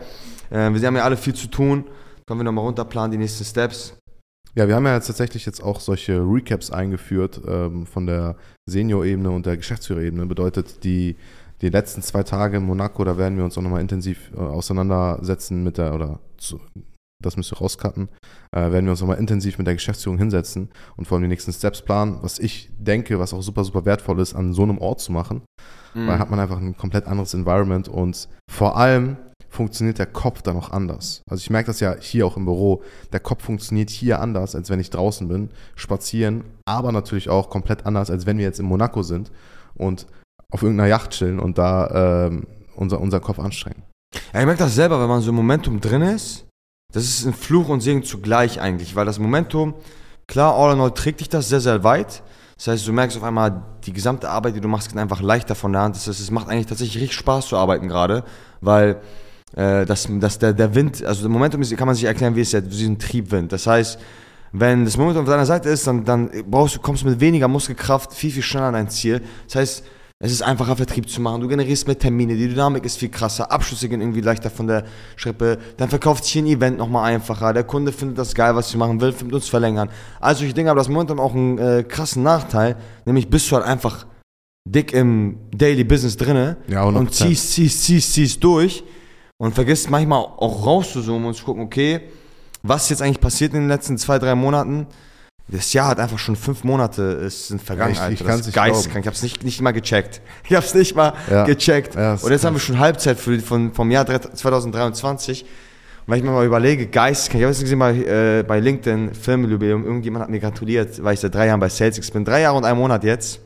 Äh, 0.50 0.74
wir 0.74 0.88
haben 0.88 0.96
ja 0.98 1.04
alle 1.06 1.16
viel 1.16 1.34
zu 1.34 1.48
tun. 1.48 1.86
Können 2.28 2.40
wir 2.42 2.44
nochmal 2.44 2.66
runterplanen, 2.66 3.12
die 3.12 3.18
nächsten 3.18 3.46
Steps. 3.46 3.98
Ja, 4.56 4.68
wir 4.68 4.76
haben 4.76 4.86
ja 4.86 4.94
jetzt 4.96 5.08
tatsächlich 5.08 5.46
jetzt 5.46 5.64
auch 5.64 5.80
solche 5.80 6.20
Recaps 6.20 6.70
eingeführt 6.70 7.42
ähm, 7.48 7.86
von 7.86 8.06
der 8.06 8.36
Senior-Ebene 8.70 9.32
und 9.32 9.46
der 9.46 9.58
Geschäftsführerebene. 9.58 10.26
Bedeutet, 10.26 10.84
die, 10.84 11.16
die 11.62 11.70
letzten 11.70 12.02
zwei 12.02 12.24
Tage 12.24 12.58
in 12.58 12.64
Monaco, 12.64 13.04
da 13.04 13.18
werden 13.18 13.38
wir 13.38 13.46
uns 13.46 13.58
auch 13.58 13.62
nochmal 13.62 13.82
intensiv 13.82 14.32
äh, 14.36 14.40
auseinandersetzen 14.40 15.64
mit 15.64 15.78
der, 15.78 15.96
oder 15.96 16.20
zu, 16.38 16.60
das 17.26 17.38
müsst 17.38 17.52
ihr 17.52 17.58
rauscutten, 17.58 18.10
äh, 18.52 18.72
werden 18.72 18.86
wir 18.86 18.92
uns 18.92 19.02
nochmal 19.02 19.18
intensiv 19.18 19.58
mit 19.58 19.68
der 19.68 19.74
Geschäftsführung 19.74 20.18
hinsetzen 20.18 20.70
und 20.96 21.08
vor 21.08 21.16
allem 21.16 21.24
die 21.24 21.30
nächsten 21.30 21.54
Steps 21.54 21.82
planen, 21.82 22.20
was 22.22 22.40
ich 22.40 22.72
denke, 22.78 23.20
was 23.20 23.34
auch 23.34 23.42
super, 23.42 23.64
super 23.64 23.86
wertvoll 23.86 24.20
ist, 24.20 24.34
an 24.34 24.54
so 24.54 24.64
einem 24.64 24.78
Ort 24.78 25.00
zu 25.02 25.12
machen. 25.12 25.42
Mhm. 25.94 26.08
Weil 26.08 26.20
hat 26.20 26.30
man 26.30 26.40
einfach 26.40 26.58
ein 26.58 26.78
komplett 26.78 27.06
anderes 27.06 27.34
Environment 27.34 27.88
und 27.88 28.28
vor 28.50 28.78
allem 28.78 29.18
funktioniert 29.54 30.00
der 30.00 30.08
Kopf 30.08 30.42
dann 30.42 30.58
auch 30.58 30.72
anders. 30.72 31.22
Also 31.30 31.42
ich 31.42 31.50
merke 31.50 31.68
das 31.68 31.80
ja 31.80 31.96
hier 32.00 32.26
auch 32.26 32.38
im 32.38 32.46
Büro. 32.46 32.82
Der 33.12 33.20
Kopf 33.20 33.44
funktioniert 33.44 33.92
hier 33.92 34.20
anders, 34.20 34.56
als 34.56 34.70
wenn 34.70 34.80
ich 34.80 34.90
draußen 34.90 35.28
bin, 35.28 35.52
spazieren, 35.76 36.44
aber 36.66 36.92
natürlich 36.92 37.30
auch 37.30 37.50
komplett 37.50 37.86
anders, 37.86 38.10
als 38.10 38.26
wenn 38.26 38.38
wir 38.38 38.46
jetzt 38.46 38.60
in 38.60 38.66
Monaco 38.66 39.04
sind 39.04 39.32
und 39.76 40.08
auf 40.52 40.64
irgendeiner 40.64 40.90
Yacht 40.90 41.12
chillen 41.12 41.40
und 41.40 41.58
da 41.58 42.28
ähm, 42.28 42.48
unser, 42.76 43.00
unser 43.00 43.20
Kopf 43.20 43.40
anstrengen. 43.40 43.84
Ja, 44.34 44.40
ich 44.40 44.46
merke 44.46 44.64
das 44.64 44.76
selber, 44.76 45.00
wenn 45.00 45.08
man 45.08 45.22
so 45.22 45.30
im 45.30 45.36
Momentum 45.36 45.80
drin 45.80 46.02
ist. 46.02 46.46
Das 46.94 47.04
ist 47.04 47.26
ein 47.26 47.34
Fluch 47.34 47.70
und 47.70 47.82
Segen 47.82 48.04
zugleich 48.04 48.62
eigentlich, 48.62 48.96
weil 48.96 49.06
das 49.06 49.20
Momentum, 49.20 49.74
klar, 50.28 50.56
all 50.56 50.74
in 50.74 50.80
all 50.80 50.92
trägt 50.92 51.20
dich 51.20 51.30
das 51.30 51.50
sehr, 51.50 51.60
sehr 51.60 51.84
weit. 51.84 52.24
Das 52.56 52.68
heißt, 52.68 52.88
du 52.88 52.94
merkst 52.94 53.18
auf 53.18 53.24
einmal, 53.24 53.64
die 53.84 53.94
gesamte 53.94 54.30
Arbeit, 54.30 54.56
die 54.56 54.62
du 54.62 54.68
machst, 54.68 54.90
geht 54.90 54.98
einfach 55.00 55.22
leichter 55.22 55.56
von 55.56 55.74
der 55.74 55.82
Hand. 55.82 55.96
Das 55.96 56.08
heißt, 56.08 56.20
es 56.20 56.32
macht 56.32 56.48
eigentlich 56.48 56.68
tatsächlich 56.68 57.02
richtig 57.02 57.18
Spaß 57.18 57.48
zu 57.48 57.58
arbeiten 57.58 57.88
gerade, 57.88 58.24
weil 58.62 59.02
äh, 59.56 59.86
das, 59.86 60.08
das, 60.10 60.38
der, 60.38 60.54
der 60.54 60.76
Wind, 60.76 61.04
also 61.04 61.22
der 61.22 61.32
Momentum 61.32 61.62
ist, 61.64 61.76
kann 61.76 61.88
man 61.88 61.96
sich 61.96 62.06
erklären, 62.06 62.36
wie 62.36 62.42
es 62.42 62.54
ist, 62.54 62.80
wie 62.80 62.86
ein 62.86 63.00
Triebwind. 63.00 63.52
Das 63.52 63.66
heißt, 63.66 64.00
wenn 64.52 64.86
das 64.86 64.96
Momentum 64.96 65.24
auf 65.24 65.30
deiner 65.30 65.48
Seite 65.48 65.70
ist, 65.70 65.88
dann, 65.88 66.06
dann 66.06 66.30
brauchst 66.46 66.76
du, 66.76 66.80
kommst 66.80 67.02
du 67.02 67.08
mit 67.08 67.20
weniger 67.20 67.48
Muskelkraft 67.48 68.14
viel, 68.14 68.30
viel 68.30 68.44
schneller 68.44 68.68
an 68.68 68.74
dein 68.76 68.90
Ziel. 68.90 69.22
Das 69.48 69.56
heißt, 69.56 69.84
es 70.26 70.32
ist 70.32 70.42
einfacher, 70.42 70.78
Vertrieb 70.78 71.10
zu 71.10 71.20
machen. 71.20 71.42
Du 71.42 71.50
generierst 71.50 71.86
mehr 71.86 72.00
Termine, 72.00 72.38
die 72.38 72.48
Dynamik 72.48 72.86
ist 72.86 72.98
viel 72.98 73.10
krasser, 73.10 73.52
Abschlüsse 73.52 73.90
gehen 73.90 74.00
irgendwie 74.00 74.22
leichter 74.22 74.50
von 74.50 74.68
der 74.68 74.86
Schrippe. 75.18 75.58
Dann 75.76 75.90
verkauft 75.90 76.24
sich 76.24 76.38
ein 76.38 76.46
Event 76.46 76.78
nochmal 76.78 77.14
einfacher. 77.14 77.52
Der 77.52 77.66
Kunde 77.66 77.92
findet 77.92 78.18
das 78.18 78.34
geil, 78.34 78.56
was 78.56 78.70
sie 78.70 78.78
machen 78.78 79.02
will, 79.02 79.12
findet 79.12 79.36
uns 79.36 79.50
verlängern. 79.50 79.90
Also 80.22 80.40
solche 80.40 80.54
Dinge, 80.54 80.72
aber 80.72 80.80
das 80.80 80.88
Momentum 80.88 81.20
auch 81.20 81.36
einen 81.36 81.58
äh, 81.58 81.84
krassen 81.84 82.24
Nachteil, 82.24 82.78
nämlich 83.04 83.30
bist 83.30 83.52
du 83.52 83.58
halt 83.58 83.66
einfach 83.66 84.06
dick 84.64 84.94
im 84.94 85.40
Daily 85.54 85.84
Business 85.84 86.16
drinne 86.16 86.56
Ja, 86.70 86.86
100%. 86.88 86.96
und 86.96 87.14
ziehst, 87.14 87.52
ziehst, 87.52 87.84
ziehst, 87.84 88.14
ziehst 88.14 88.42
durch 88.42 88.86
und 89.38 89.54
vergisst 89.54 89.90
manchmal 89.90 90.20
auch 90.20 90.66
rauszuzoomen 90.66 91.28
und 91.28 91.34
zu 91.34 91.44
gucken, 91.44 91.64
okay, 91.64 92.00
was 92.62 92.84
ist 92.84 92.92
jetzt 92.92 93.02
eigentlich 93.02 93.20
passiert 93.20 93.54
in 93.54 93.60
den 93.64 93.68
letzten 93.68 93.98
zwei, 93.98 94.20
drei 94.20 94.36
Monaten? 94.36 94.88
Das 95.50 95.74
Jahr 95.74 95.90
hat 95.90 96.00
einfach 96.00 96.18
schon 96.20 96.36
fünf 96.36 96.64
Monate 96.64 97.02
ist, 97.02 97.50
sind 97.50 97.62
vergangen, 97.62 97.94
Ja, 97.96 98.08
ich- 98.08 98.14
ich 98.16 98.22
Alter. 98.22 98.26
kann's 98.32 98.38
das 98.40 98.48
ist 98.48 98.56
nicht 98.56 98.56
geisteskrank. 98.56 99.04
Ich 99.04 99.08
habe 99.08 99.16
es 99.16 99.24
nicht, 99.24 99.44
nicht 99.44 99.62
mal 99.62 99.72
gecheckt. 99.72 100.22
Ich 100.50 100.56
habe 100.56 100.66
es 100.66 100.74
nicht 100.74 100.96
mal 100.96 101.14
Ja. 101.30 101.44
gecheckt. 101.46 101.96
Ja, 101.96 102.14
und 102.14 102.30
jetzt 102.32 102.46
haben 102.46 102.56
wir 102.56 102.60
schon 102.62 102.80
Halbzeit 102.80 103.20
für, 103.20 103.38
von, 103.40 103.74
vom 103.74 103.92
Jahr 103.92 104.06
2023. 104.06 105.44
Und 105.44 105.50
wenn 106.12 106.18
ich 106.18 106.24
mir 106.24 106.32
mal 106.32 106.46
überlege, 106.46 106.88
geisteskrank, 106.88 107.40
ich 107.42 107.44
habe 107.46 107.52
jetzt 107.54 107.62
gesehen 107.62 107.80
bei, 107.80 107.94
äh, 107.94 108.44
bei 108.48 108.60
LinkedIn, 108.60 109.14
Firmenjubiläum, 109.14 109.86
irgendjemand 109.86 110.24
hat 110.24 110.30
mir 110.30 110.40
gratuliert, 110.40 111.02
weil 111.04 111.14
ich 111.14 111.20
seit 111.20 111.34
drei 111.36 111.48
Jahren 111.48 111.60
bei 111.60 111.70
SalesX 111.70 112.10
bin. 112.12 112.26
Drei 112.26 112.42
Jahre 112.42 112.58
und 112.58 112.66
ein 112.66 112.76
Monat 112.78 113.04
jetzt. 113.04 113.40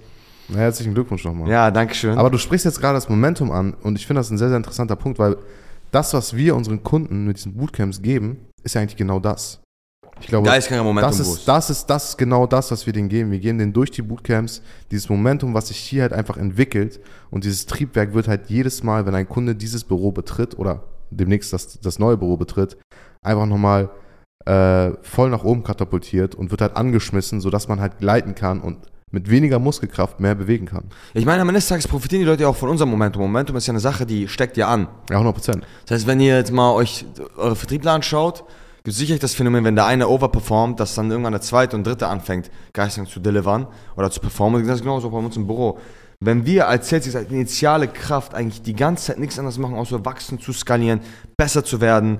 Na, 0.49 0.59
herzlichen 0.59 0.94
Glückwunsch 0.94 1.23
nochmal. 1.25 1.49
Ja, 1.49 1.69
danke 1.71 1.94
schön. 1.94 2.17
Aber 2.17 2.29
du 2.29 2.38
sprichst 2.38 2.65
jetzt 2.65 2.79
gerade 2.79 2.95
das 2.95 3.09
Momentum 3.09 3.51
an 3.51 3.73
und 3.81 3.95
ich 3.97 4.07
finde 4.07 4.21
das 4.21 4.29
ein 4.31 4.38
sehr, 4.38 4.47
sehr 4.47 4.57
interessanter 4.57 4.95
Punkt, 4.95 5.19
weil 5.19 5.35
das, 5.91 6.13
was 6.13 6.35
wir 6.35 6.55
unseren 6.55 6.83
Kunden 6.83 7.25
mit 7.25 7.38
diesen 7.38 7.53
Bootcamps 7.55 8.01
geben, 8.01 8.38
ist 8.63 8.75
ja 8.75 8.81
eigentlich 8.81 8.97
genau 8.97 9.19
das. 9.19 9.59
Ich 10.22 10.28
glaube, 10.28 10.48
Geisteskranger 10.48 10.84
Momentum 10.84 11.12
das 11.12 11.19
ist, 11.19 11.48
das 11.48 11.69
ist 11.69 11.86
das 11.88 12.10
ist 12.10 12.18
genau 12.18 12.48
das, 12.48 12.72
was 12.72 12.86
wir 12.86 12.94
denen 12.94 13.10
geben. 13.10 13.31
Wir 13.31 13.40
geben 13.40 13.58
denen 13.58 13.74
durch 13.74 13.92
die 13.92 14.02
Bootcamps 14.02 14.62
dieses 14.92 15.10
Momentum, 15.10 15.54
was 15.54 15.68
sich 15.69 15.78
hier 15.78 16.04
halt 16.04 16.14
einfach 16.14 16.38
entwickelt 16.38 17.00
und 17.30 17.44
dieses 17.44 17.66
Triebwerk 17.66 18.14
wird 18.14 18.28
halt 18.28 18.50
jedes 18.50 18.84
Mal, 18.84 19.06
wenn 19.06 19.16
ein 19.16 19.28
Kunde 19.28 19.56
dieses 19.56 19.84
Büro 19.84 20.12
betritt 20.12 20.58
oder 20.58 20.84
demnächst 21.10 21.54
das, 21.54 21.80
das 21.80 22.00
neue 22.00 22.18
Büro 22.18 22.38
betritt, 22.38 22.78
einfach 23.22 23.46
nochmal 23.46 23.90
äh, 24.46 24.92
voll 25.02 25.30
nach 25.30 25.44
oben 25.44 25.64
katapultiert 25.64 26.36
und 26.36 26.52
wird 26.52 26.62
halt 26.62 26.75
angeschmissen, 26.75 27.42
sodass 27.42 27.68
man 27.68 27.80
halt 27.80 27.98
gleiten 28.00 28.36
kann 28.36 28.62
und 28.62 28.78
mit 29.12 29.30
weniger 29.30 29.60
Muskelkraft 29.60 30.19
mehr 30.19 30.36
bewegen 30.36 30.66
kann. 30.66 30.86
Ich 31.14 31.25
meine, 31.25 31.42
am 31.42 31.48
Ende 31.48 31.60
des 31.60 31.68
Tages 31.68 31.88
profitieren 31.88 32.22
die 32.22 32.28
Leute 32.28 32.44
ja 32.44 32.50
auch 32.50 32.56
von 32.56 32.69
unserem 32.69 32.92
Momentum. 32.92 33.22
Momentum 33.22 33.56
ist 33.56 33.66
ja 33.66 33.72
eine 33.72 33.80
Sache, 33.80 34.06
die 34.06 34.28
steckt 34.28 34.58
ja 34.58 34.68
an. 34.68 34.88
Ja, 35.10 35.16
100 35.16 35.34
Prozent. 35.34 35.68
Das 35.86 36.00
heißt, 36.00 36.08
wenn 36.08 36.19
ihr 36.19 36.36
jetzt 36.36 36.52
mal 36.52 36.74
euch 36.74 37.06
eure 37.38 37.56
Vertriebler 37.56 37.94
anschaut, 37.94 38.44
sicherlich 38.85 39.19
das 39.19 39.33
Phänomen, 39.33 39.63
wenn 39.63 39.75
der 39.75 39.85
eine 39.85 40.07
overperformt, 40.07 40.79
dass 40.79 40.95
dann 40.95 41.12
irgendwann 41.12 41.33
der 41.33 41.41
zweite 41.41 41.75
und 41.75 41.85
dritte 41.85 42.07
anfängt, 42.07 42.50
geistig 42.74 43.09
zu 43.09 43.19
delivern 43.19 43.68
oder 43.95 44.09
zu 44.09 44.19
performen. 44.19 44.65
Das 44.65 44.77
ist 44.77 44.83
genauso 44.83 45.09
bei 45.09 45.18
uns 45.18 45.35
im 45.35 45.47
Büro. 45.47 45.77
Wenn 46.19 46.45
wir 46.45 46.68
als 46.68 46.89
Sales 46.89 47.15
als 47.15 47.29
initiale 47.29 47.88
Kraft 47.88 48.33
eigentlich 48.33 48.62
die 48.63 48.75
ganze 48.75 49.06
Zeit 49.06 49.19
nichts 49.19 49.38
anderes 49.38 49.57
machen, 49.57 49.75
außer 49.75 50.03
wachsen, 50.03 50.39
zu 50.39 50.51
skalieren, 50.51 51.01
besser 51.38 51.63
zu 51.63 51.79
werden, 51.79 52.18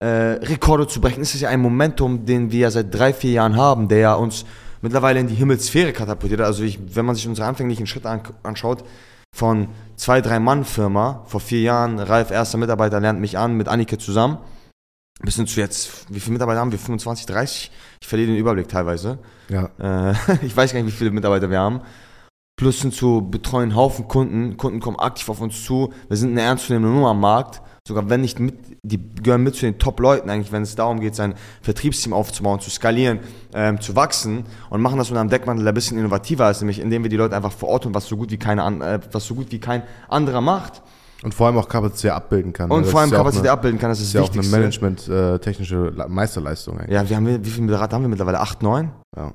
äh, 0.00 0.06
Rekorde 0.42 0.86
zu 0.86 1.00
brechen, 1.00 1.22
ist 1.22 1.34
es 1.34 1.40
ja 1.40 1.48
ein 1.48 1.60
Momentum, 1.60 2.26
den 2.26 2.50
wir 2.50 2.60
ja 2.60 2.70
seit 2.70 2.92
drei, 2.92 3.12
vier 3.12 3.32
Jahren 3.32 3.56
haben, 3.56 3.88
der 3.88 3.98
ja 3.98 4.14
uns 4.14 4.44
mittlerweile 4.82 5.20
in 5.20 5.28
die 5.28 5.34
Himmelssphäre 5.34 5.92
katapultiert. 5.92 6.40
Also 6.42 6.62
ich, 6.62 6.78
wenn 6.94 7.06
man 7.06 7.14
sich 7.14 7.26
unsere 7.26 7.46
anfänglichen 7.46 7.86
Schritte 7.86 8.10
an, 8.10 8.20
anschaut, 8.42 8.84
von 9.34 9.68
zwei, 9.96 10.20
drei 10.20 10.38
Mann 10.38 10.64
Firma, 10.64 11.22
vor 11.26 11.40
vier 11.40 11.60
Jahren, 11.60 11.98
Ralf, 11.98 12.30
erster 12.30 12.58
Mitarbeiter, 12.58 13.00
lernt 13.00 13.20
mich 13.20 13.38
an, 13.38 13.56
mit 13.56 13.68
Annike 13.68 13.96
zusammen, 13.96 14.38
bis 15.22 15.36
hin 15.36 15.46
zu 15.46 15.60
jetzt, 15.60 16.06
wie 16.08 16.20
viele 16.20 16.34
Mitarbeiter 16.34 16.60
haben 16.60 16.72
wir? 16.72 16.78
25, 16.78 17.26
30? 17.26 17.70
Ich 18.00 18.08
verliere 18.08 18.30
den 18.30 18.36
Überblick 18.36 18.68
teilweise. 18.68 19.18
Ja. 19.48 19.70
Äh, 19.78 20.14
ich 20.42 20.56
weiß 20.56 20.72
gar 20.72 20.82
nicht, 20.82 20.92
wie 20.92 20.96
viele 20.96 21.10
Mitarbeiter 21.10 21.50
wir 21.50 21.60
haben. 21.60 21.80
Plus 22.56 22.80
sind 22.80 22.94
zu 22.94 23.26
betreuen 23.28 23.74
Haufen 23.74 24.08
Kunden. 24.08 24.56
Kunden 24.56 24.80
kommen 24.80 24.98
aktiv 24.98 25.28
auf 25.28 25.40
uns 25.40 25.64
zu. 25.64 25.92
Wir 26.08 26.16
sind 26.16 26.32
eine 26.32 26.42
ernstzunehmende 26.42 26.94
Nummer 26.94 27.10
am 27.10 27.20
Markt. 27.20 27.62
Sogar 27.86 28.08
wenn 28.08 28.20
nicht 28.20 28.38
mit, 28.38 28.54
die 28.82 29.00
gehören 29.14 29.42
mit 29.42 29.56
zu 29.56 29.62
den 29.62 29.78
Top-Leuten 29.78 30.30
eigentlich, 30.30 30.52
wenn 30.52 30.62
es 30.62 30.76
darum 30.76 31.00
geht, 31.00 31.16
sein 31.16 31.34
Vertriebsteam 31.62 32.12
aufzubauen, 32.12 32.60
zu 32.60 32.70
skalieren, 32.70 33.18
ähm, 33.54 33.80
zu 33.80 33.96
wachsen 33.96 34.44
und 34.70 34.80
machen 34.80 34.98
das 34.98 35.08
unter 35.08 35.20
einem 35.20 35.30
Deckmantel, 35.30 35.64
der 35.64 35.72
ein 35.72 35.74
bisschen 35.74 35.98
innovativer 35.98 36.48
ist, 36.48 36.60
nämlich 36.60 36.78
indem 36.78 37.02
wir 37.02 37.10
die 37.10 37.16
Leute 37.16 37.34
einfach 37.34 37.50
vor 37.50 37.70
Ort 37.70 37.84
und 37.84 37.94
was 37.94 38.06
so 38.06 38.16
gut 38.16 38.30
wie 38.30 38.36
keine, 38.36 38.62
äh, 38.62 39.00
was 39.10 39.26
so 39.26 39.34
gut 39.34 39.50
wie 39.50 39.58
kein 39.58 39.82
anderer 40.08 40.40
macht. 40.40 40.82
Und 41.22 41.34
vor 41.34 41.46
allem 41.46 41.56
auch 41.58 41.68
Kapazität 41.68 42.10
abbilden 42.10 42.52
kann. 42.52 42.70
Und 42.70 42.82
Das 42.82 42.90
vor 42.90 43.00
allem 43.00 43.10
ja 43.10 43.16
Kapazität 43.16 43.46
eine, 43.46 43.52
abbilden 43.52 43.78
kann, 43.78 43.90
das 43.90 44.00
ist 44.00 44.08
ist 44.08 44.14
ja 44.14 44.20
das 44.22 44.30
auch 44.30 44.34
eine. 44.34 44.46
Management-technische 44.48 45.92
Meisterleistung 46.08 46.78
eigentlich. 46.78 46.94
Ja, 46.94 47.08
wir 47.08 47.16
haben, 47.16 47.44
wie 47.44 47.50
viele 47.50 47.68
Berater 47.68 47.96
haben 47.96 48.02
wir 48.02 48.08
mittlerweile? 48.08 48.40
Acht, 48.40 48.62
neun? 48.62 48.90
Ja. 49.16 49.32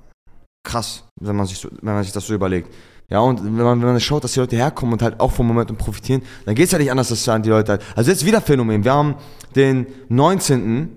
Krass, 0.64 1.06
wenn 1.22 1.36
man 1.36 1.46
sich, 1.46 1.58
so, 1.58 1.70
wenn 1.82 1.94
man 1.94 2.04
sich 2.04 2.12
das 2.12 2.28
so 2.28 2.34
überlegt. 2.34 2.74
Ja, 3.10 3.20
und 3.20 3.44
wenn 3.44 3.54
man, 3.54 3.80
wenn 3.80 3.88
man 3.88 4.00
schaut, 4.02 4.26
dass 4.26 4.34
die 4.34 4.40
Leute 4.42 4.58
herkommen 4.58 4.94
und 4.94 5.02
halt 5.02 5.20
auch 5.22 5.32
vom 5.32 5.48
Momentum 5.48 5.78
profitieren, 5.78 6.22
dann 6.46 6.56
geht's 6.56 6.74
ja 6.74 6.78
nicht 6.78 6.92
anders, 6.92 7.08
dass 7.08 7.24
die 7.24 7.50
Leute 7.50 7.74
halt. 7.74 7.82
Also 7.96 8.12
jetzt 8.12 8.26
wieder 8.26 8.42
Phänomen. 8.42 8.84
Wir 8.84 8.92
haben 8.92 9.16
den 9.56 9.88
19. 10.10 10.90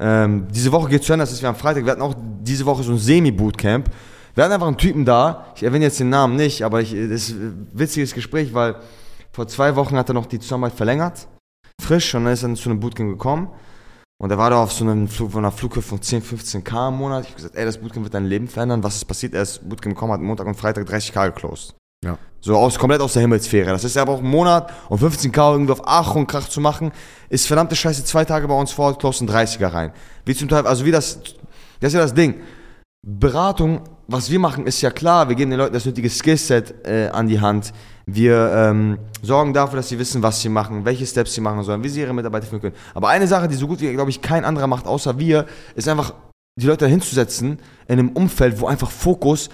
Ähm, 0.00 0.46
diese 0.50 0.72
Woche 0.72 0.88
geht's 0.88 1.04
zu 1.04 1.12
Ende, 1.12 1.24
das 1.24 1.32
ist 1.32 1.42
wir 1.42 1.50
am 1.50 1.54
Freitag. 1.56 1.84
Wir 1.84 1.92
hatten 1.92 2.00
auch 2.00 2.14
diese 2.40 2.64
Woche 2.64 2.82
so 2.82 2.92
ein 2.92 2.98
Semi-Bootcamp. 2.98 3.90
Wir 4.34 4.44
hatten 4.44 4.54
einfach 4.54 4.68
einen 4.68 4.78
Typen 4.78 5.04
da, 5.04 5.46
ich 5.54 5.62
erwähne 5.62 5.84
jetzt 5.84 6.00
den 6.00 6.08
Namen 6.08 6.36
nicht, 6.36 6.62
aber 6.62 6.80
ich, 6.80 6.92
das 6.92 7.28
ist 7.28 7.30
ein 7.32 7.68
witziges 7.74 8.14
Gespräch, 8.14 8.54
weil 8.54 8.76
vor 9.32 9.46
zwei 9.46 9.76
Wochen 9.76 9.96
hat 9.96 10.08
er 10.08 10.14
noch 10.14 10.26
die 10.26 10.38
Zusammenarbeit 10.38 10.76
verlängert, 10.76 11.28
frisch, 11.80 12.14
und 12.14 12.24
dann 12.24 12.32
ist 12.32 12.42
er 12.42 12.54
zu 12.54 12.70
einem 12.70 12.80
Bootcamp 12.80 13.10
gekommen. 13.10 13.48
Und 14.20 14.30
er 14.30 14.36
war 14.36 14.50
da 14.50 14.62
auf 14.62 14.72
so 14.72 14.84
einem 14.84 15.08
Flug, 15.08 15.32
von 15.32 15.44
einer 15.44 15.52
Flughöhe 15.52 15.82
von 15.82 16.02
10, 16.02 16.20
15 16.20 16.62
K 16.62 16.88
im 16.88 16.96
Monat. 16.96 17.22
Ich 17.22 17.30
habe 17.30 17.36
gesagt, 17.36 17.56
ey, 17.56 17.64
das 17.64 17.78
Bootcamp 17.78 18.04
wird 18.04 18.12
dein 18.12 18.26
Leben 18.26 18.48
verändern. 18.48 18.82
Was 18.84 18.96
ist 18.96 19.06
passiert? 19.06 19.32
Er 19.32 19.42
ist 19.42 19.66
Bootcamp 19.66 19.94
gekommen, 19.94 20.12
hat 20.12 20.20
Montag 20.20 20.46
und 20.46 20.56
Freitag 20.56 20.84
30 20.86 21.12
K 21.12 21.28
geclosed. 21.28 21.74
Ja. 22.04 22.18
So 22.40 22.56
aus, 22.56 22.78
komplett 22.78 23.00
aus 23.00 23.14
der 23.14 23.22
Himmelsphäre. 23.22 23.70
Das 23.70 23.84
ist 23.84 23.96
aber 23.96 24.12
auch 24.12 24.18
ein 24.18 24.30
Monat 24.30 24.72
und 24.88 24.98
15 24.98 25.32
K 25.32 25.52
irgendwie 25.52 25.72
auf 25.72 25.82
Ach 25.84 26.14
und 26.14 26.26
Krach 26.26 26.48
zu 26.48 26.60
machen, 26.60 26.92
ist 27.28 27.46
verdammte 27.46 27.76
Scheiße 27.76 28.04
zwei 28.04 28.24
Tage 28.24 28.48
bei 28.48 28.54
uns 28.54 28.72
vor 28.72 28.86
Ort, 28.86 28.98
close 28.98 29.24
30er 29.24 29.72
rein. 29.72 29.92
Wie 30.24 30.34
zum 30.34 30.48
Teil, 30.48 30.66
also 30.66 30.84
wie 30.84 30.90
das, 30.90 31.20
das 31.80 31.88
ist 31.88 31.94
ja 31.94 32.00
das 32.00 32.14
Ding. 32.14 32.40
Beratung, 33.06 33.82
was 34.10 34.30
wir 34.30 34.40
machen, 34.40 34.66
ist 34.66 34.80
ja 34.80 34.90
klar, 34.90 35.28
wir 35.28 35.36
geben 35.36 35.50
den 35.50 35.58
Leuten 35.58 35.72
das 35.72 35.84
nötige 35.84 36.10
Skillset 36.10 36.86
äh, 36.86 37.08
an 37.08 37.28
die 37.28 37.40
Hand. 37.40 37.72
Wir 38.06 38.52
ähm, 38.54 38.98
sorgen 39.22 39.54
dafür, 39.54 39.76
dass 39.76 39.88
sie 39.88 39.98
wissen, 39.98 40.20
was 40.22 40.40
sie 40.40 40.48
machen, 40.48 40.84
welche 40.84 41.06
Steps 41.06 41.34
sie 41.34 41.40
machen 41.40 41.62
sollen, 41.62 41.84
wie 41.84 41.88
sie 41.88 42.00
ihre 42.00 42.12
Mitarbeiter 42.12 42.46
führen 42.46 42.60
können. 42.60 42.74
Aber 42.92 43.08
eine 43.08 43.28
Sache, 43.28 43.46
die 43.46 43.54
so 43.54 43.68
gut 43.68 43.80
wie, 43.80 43.92
glaube 43.92 44.10
ich, 44.10 44.20
kein 44.20 44.44
anderer 44.44 44.66
macht, 44.66 44.86
außer 44.86 45.18
wir, 45.18 45.46
ist 45.76 45.88
einfach 45.88 46.14
die 46.60 46.66
Leute 46.66 46.88
hinzusetzen 46.88 47.60
in 47.86 47.98
einem 47.98 48.08
Umfeld, 48.10 48.60
wo 48.60 48.66
einfach 48.66 48.90
Fokus 48.90 49.48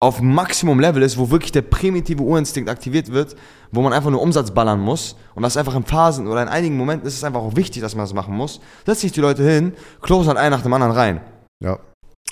auf 0.00 0.20
Maximum-Level 0.20 1.00
ist, 1.00 1.16
wo 1.16 1.30
wirklich 1.30 1.52
der 1.52 1.62
primitive 1.62 2.24
Urinstinkt 2.24 2.68
aktiviert 2.68 3.12
wird, 3.12 3.36
wo 3.70 3.82
man 3.82 3.92
einfach 3.92 4.10
nur 4.10 4.20
Umsatz 4.20 4.50
ballern 4.50 4.80
muss 4.80 5.14
und 5.36 5.44
das 5.44 5.56
einfach 5.56 5.76
in 5.76 5.84
Phasen 5.84 6.26
oder 6.26 6.42
in 6.42 6.48
einigen 6.48 6.76
Momenten 6.76 7.06
ist 7.06 7.14
es 7.14 7.22
einfach 7.22 7.40
auch 7.40 7.54
wichtig, 7.54 7.82
dass 7.82 7.94
man 7.94 8.02
das 8.02 8.12
machen 8.12 8.34
muss, 8.34 8.60
setzt 8.84 9.02
sich 9.02 9.12
die 9.12 9.20
Leute 9.20 9.48
hin, 9.48 9.74
closen 10.00 10.30
halt 10.30 10.38
einen 10.38 10.50
nach 10.50 10.62
dem 10.62 10.72
anderen 10.72 10.92
rein. 10.92 11.20
Ja. 11.60 11.78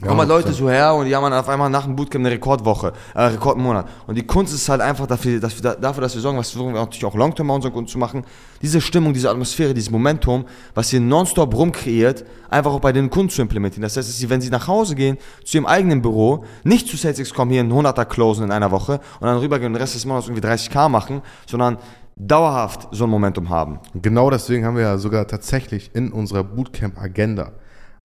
Kommen 0.02 0.20
halt 0.20 0.28
Leute 0.30 0.52
so 0.52 0.70
her 0.70 0.94
und 0.94 1.04
die 1.04 1.14
haben 1.14 1.22
dann 1.24 1.34
auf 1.34 1.48
einmal 1.48 1.68
nach 1.68 1.84
dem 1.84 1.94
Bootcamp 1.94 2.24
eine 2.24 2.34
Rekordwoche, 2.34 2.92
äh, 3.14 3.22
Rekordmonat. 3.22 3.86
Und 4.06 4.16
die 4.16 4.26
Kunst 4.26 4.54
ist 4.54 4.68
halt 4.68 4.80
einfach 4.80 5.06
dafür, 5.06 5.40
dass 5.40 5.62
wir, 5.62 5.74
dafür, 5.74 6.00
dass 6.00 6.14
wir 6.14 6.22
sorgen, 6.22 6.38
was 6.38 6.50
versuchen 6.50 6.72
wir 6.72 6.80
natürlich 6.80 7.04
auch 7.04 7.14
Longterm 7.14 7.50
unseren 7.50 7.72
Kunden 7.72 7.88
zu 7.88 7.98
machen, 7.98 8.24
diese 8.62 8.80
Stimmung, 8.80 9.12
diese 9.12 9.28
Atmosphäre, 9.28 9.74
dieses 9.74 9.90
Momentum, 9.90 10.46
was 10.74 10.88
hier 10.88 11.00
nonstop 11.00 11.54
rumkreiert, 11.54 12.24
einfach 12.48 12.72
auch 12.72 12.80
bei 12.80 12.92
den 12.92 13.10
Kunden 13.10 13.28
zu 13.28 13.42
implementieren. 13.42 13.82
Das 13.82 13.96
heißt, 13.96 14.08
dass 14.08 14.16
sie, 14.16 14.30
wenn 14.30 14.40
sie 14.40 14.48
nach 14.50 14.68
Hause 14.68 14.94
gehen, 14.94 15.18
zu 15.44 15.58
ihrem 15.58 15.66
eigenen 15.66 16.00
Büro, 16.00 16.44
nicht 16.64 16.88
zu 16.88 16.96
SalesX 16.96 17.34
kommen, 17.34 17.50
hier 17.50 17.60
einen 17.60 17.72
100er 17.72 18.06
closen 18.06 18.44
in 18.44 18.52
einer 18.52 18.70
Woche 18.70 19.00
und 19.20 19.26
dann 19.26 19.36
rübergehen 19.38 19.66
und 19.66 19.74
den 19.74 19.82
Rest 19.82 19.94
des 19.94 20.06
Monats 20.06 20.28
irgendwie 20.28 20.46
30k 20.46 20.88
machen, 20.88 21.20
sondern 21.46 21.76
dauerhaft 22.16 22.88
so 22.90 23.04
ein 23.04 23.10
Momentum 23.10 23.48
haben. 23.48 23.80
Genau 23.94 24.30
deswegen 24.30 24.64
haben 24.64 24.76
wir 24.76 24.82
ja 24.82 24.98
sogar 24.98 25.26
tatsächlich 25.26 25.90
in 25.94 26.12
unserer 26.12 26.44
Bootcamp-Agenda 26.44 27.52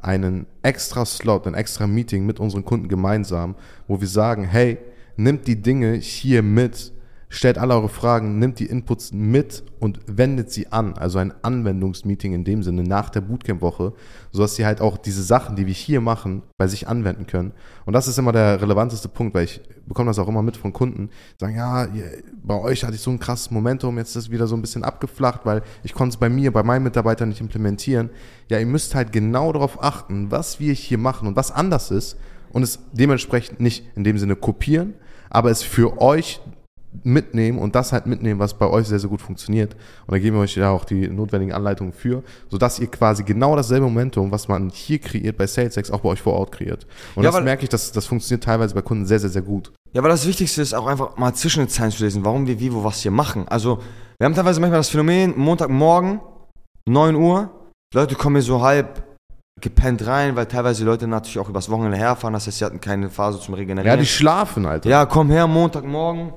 einen 0.06 0.46
extra 0.62 1.04
Slot, 1.06 1.48
ein 1.48 1.56
extra 1.56 1.88
Meeting 1.88 2.26
mit 2.26 2.40
unseren 2.40 2.64
Kunden 2.64 2.88
gemeinsam, 2.88 3.56
wo 3.88 4.00
wir 4.00 4.08
sagen, 4.08 4.44
hey, 4.46 4.78
nimmt 5.18 5.48
die 5.48 5.62
Dinge 5.62 5.94
hier 5.96 6.44
mit, 6.44 6.94
stellt 7.36 7.58
alle 7.58 7.74
eure 7.74 7.90
Fragen, 7.90 8.40
nimmt 8.40 8.60
die 8.60 8.66
Inputs 8.66 9.12
mit 9.12 9.64
und 9.80 10.00
wendet 10.08 10.52
sie 10.52 10.72
an. 10.72 10.94
Also 10.94 11.20
ein 11.20 11.34
Anwendungsmeeting 11.42 12.34
in 12.34 12.46
dem 12.46 12.64
Sinne 12.64 12.84
nach 12.84 13.10
der 13.10 13.22
Bootcamp-Woche, 13.22 13.94
sodass 14.32 14.56
sie 14.56 14.66
halt 14.66 14.80
auch 14.80 14.98
diese 14.98 15.22
Sachen, 15.22 15.58
die 15.58 15.68
wir 15.68 15.74
hier 15.74 16.00
machen, 16.00 16.44
bei 16.58 16.68
sich 16.68 16.88
anwenden 16.88 17.28
können. 17.28 17.52
Und 17.86 17.94
das 17.94 18.08
ist 18.08 18.18
immer 18.18 18.32
der 18.32 18.62
relevanteste 18.62 19.10
Punkt, 19.10 19.36
weil 19.36 19.44
ich 19.44 19.62
bekomme 19.86 20.10
das 20.10 20.18
auch 20.18 20.30
immer 20.30 20.42
mit 20.42 20.56
von 20.56 20.72
Kunden, 20.72 21.10
sagen, 21.38 21.56
ja, 21.56 21.88
bei 22.42 22.58
euch 22.58 22.86
hatte 22.86 22.96
ich 22.96 23.02
so 23.02 23.12
ein 23.12 23.20
krasses 23.20 23.52
Momentum, 23.52 23.98
jetzt 23.98 24.16
ist 24.16 24.24
es 24.24 24.32
wieder 24.32 24.48
so 24.48 24.56
ein 24.56 24.62
bisschen 24.62 24.84
abgeflacht, 24.86 25.42
weil 25.44 25.62
ich 25.84 25.94
konnte 25.94 26.14
es 26.14 26.18
bei 26.18 26.30
mir, 26.30 26.54
bei 26.54 26.64
meinen 26.64 26.84
Mitarbeitern 26.84 27.30
nicht 27.30 27.42
implementieren. 27.42 28.10
Ja, 28.50 28.60
ihr 28.60 28.66
müsst 28.66 28.96
halt 28.96 29.12
genau 29.12 29.52
darauf 29.52 29.84
achten, 29.84 30.32
was 30.32 30.62
wir 30.62 30.74
hier 30.74 30.98
machen 30.98 31.28
und 31.28 31.36
was 31.36 31.52
anders 31.52 31.92
ist 31.92 32.18
und 32.54 32.64
es 32.64 32.80
dementsprechend 32.94 33.60
nicht 33.60 33.86
in 33.96 34.06
dem 34.06 34.18
Sinne 34.18 34.38
kopieren, 34.38 34.94
aber 35.30 35.52
es 35.52 35.64
für 35.64 36.02
euch 36.02 36.40
mitnehmen 37.04 37.60
und 37.60 37.76
das 37.76 37.92
halt 37.92 38.06
mitnehmen, 38.06 38.40
was 38.40 38.54
bei 38.54 38.68
euch 38.68 38.88
sehr, 38.88 39.00
sehr 39.00 39.10
gut 39.10 39.22
funktioniert. 39.22 39.74
Und 40.06 40.14
da 40.14 40.20
geben 40.20 40.38
wir 40.38 40.42
euch 40.42 40.56
ja 40.56 40.70
auch 40.70 40.86
die 40.86 41.08
notwendigen 41.08 41.54
Anleitungen 41.54 41.94
für, 41.94 42.24
sodass 42.50 42.80
ihr 42.80 42.88
quasi 42.88 43.24
genau 43.24 43.56
dasselbe 43.56 43.86
Momentum, 43.86 44.32
was 44.32 44.48
man 44.48 44.70
hier 44.70 45.00
kreiert 45.00 45.38
bei 45.38 45.48
SalesX, 45.48 45.92
auch 45.92 46.02
bei 46.02 46.10
euch 46.10 46.22
vor 46.22 46.34
Ort 46.34 46.52
kreiert. 46.52 46.86
Und 47.16 47.24
Ja, 47.24 47.32
das 47.32 47.44
merke 47.44 47.64
ich, 47.64 47.70
dass 47.70 47.92
das 47.92 48.06
funktioniert 48.06 48.44
teilweise 48.44 48.76
bei 48.76 48.82
Kunden 48.82 49.06
sehr, 49.06 49.20
sehr, 49.20 49.30
sehr 49.30 49.42
gut. 49.42 49.72
Ja, 49.94 50.02
aber 50.02 50.10
das 50.10 50.28
Wichtigste 50.28 50.62
ist 50.62 50.74
auch 50.74 50.88
einfach 50.88 51.18
mal 51.18 51.34
zwischen 51.34 51.60
den 51.60 51.70
Zeilen 51.70 51.92
zu 51.92 52.04
lesen, 52.04 52.26
warum 52.26 52.48
wir 52.48 52.60
wie, 52.60 52.74
wo, 52.74 52.84
was 52.84 53.02
hier 53.02 53.12
machen. 53.12 53.48
Also, 53.48 53.80
wir 54.18 54.26
haben 54.26 54.36
teilweise 54.36 54.60
manchmal 54.60 54.80
das 54.80 54.90
Phänomen, 54.90 55.34
Montagmorgen, 55.38 56.20
9 56.88 57.16
Uhr, 57.16 57.50
Leute 57.94 58.16
kommen 58.16 58.36
hier 58.36 58.44
so 58.44 58.62
halb 58.62 59.04
gepennt 59.62 60.06
rein, 60.06 60.36
weil 60.36 60.48
teilweise 60.48 60.82
die 60.82 60.86
Leute 60.86 61.08
natürlich 61.08 61.40
auch 61.40 61.48
übers 61.48 61.70
Wochenende 61.70 61.98
herfahren, 61.98 62.34
das 62.34 62.46
heißt, 62.46 62.58
sie 62.60 62.66
hatten 62.66 62.82
keine 62.82 63.10
Phase 63.10 63.40
zum 63.40 63.54
Regenerieren. 63.54 63.98
Ja, 63.98 64.02
die 64.02 64.06
schlafen, 64.06 64.66
Alter. 64.66 64.90
Ja, 64.90 65.06
komm 65.06 65.30
her, 65.30 65.48
Montagmorgen. 65.48 66.34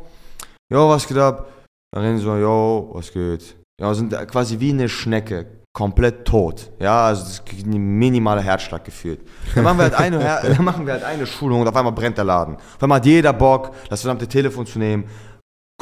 Jo, 0.71 0.89
was 0.91 1.07
geht 1.07 1.17
ab? 1.17 1.49
Dann 1.93 2.05
reden 2.05 2.19
sie 2.19 2.25
so, 2.25 2.37
jo, 2.37 2.91
was 2.93 3.11
geht? 3.11 3.57
Ja, 3.81 3.95
sind 3.95 4.13
quasi 4.29 4.61
wie 4.61 4.71
eine 4.71 4.89
Schnecke, 4.89 5.47
komplett 5.73 6.27
tot. 6.27 6.71
Ja, 6.79 7.07
also 7.07 7.23
das 7.23 7.43
ist 7.57 7.67
ein 7.67 7.99
minimaler 7.99 8.43
Herzschlag 8.43 8.85
gefühlt. 8.85 9.21
Dann 9.55 9.65
machen 9.65 9.79
wir 9.79 9.85
halt 9.85 9.95
eine, 9.95 10.19
dann 10.43 10.65
machen 10.65 10.85
wir 10.85 10.93
halt 10.93 11.05
eine 11.05 11.27
Schulung 11.27 11.63
und 11.63 11.69
auf 11.69 11.77
einmal 11.77 11.93
brennt 11.93 12.19
der 12.19 12.25
Laden. 12.25 12.57
Auf 12.57 12.83
einmal 12.83 12.97
hat 12.99 13.07
jeder 13.07 13.33
Bock, 13.33 13.71
das 13.89 14.03
verdammte 14.03 14.29
Telefon 14.29 14.67
zu 14.67 14.79
nehmen, 14.79 15.05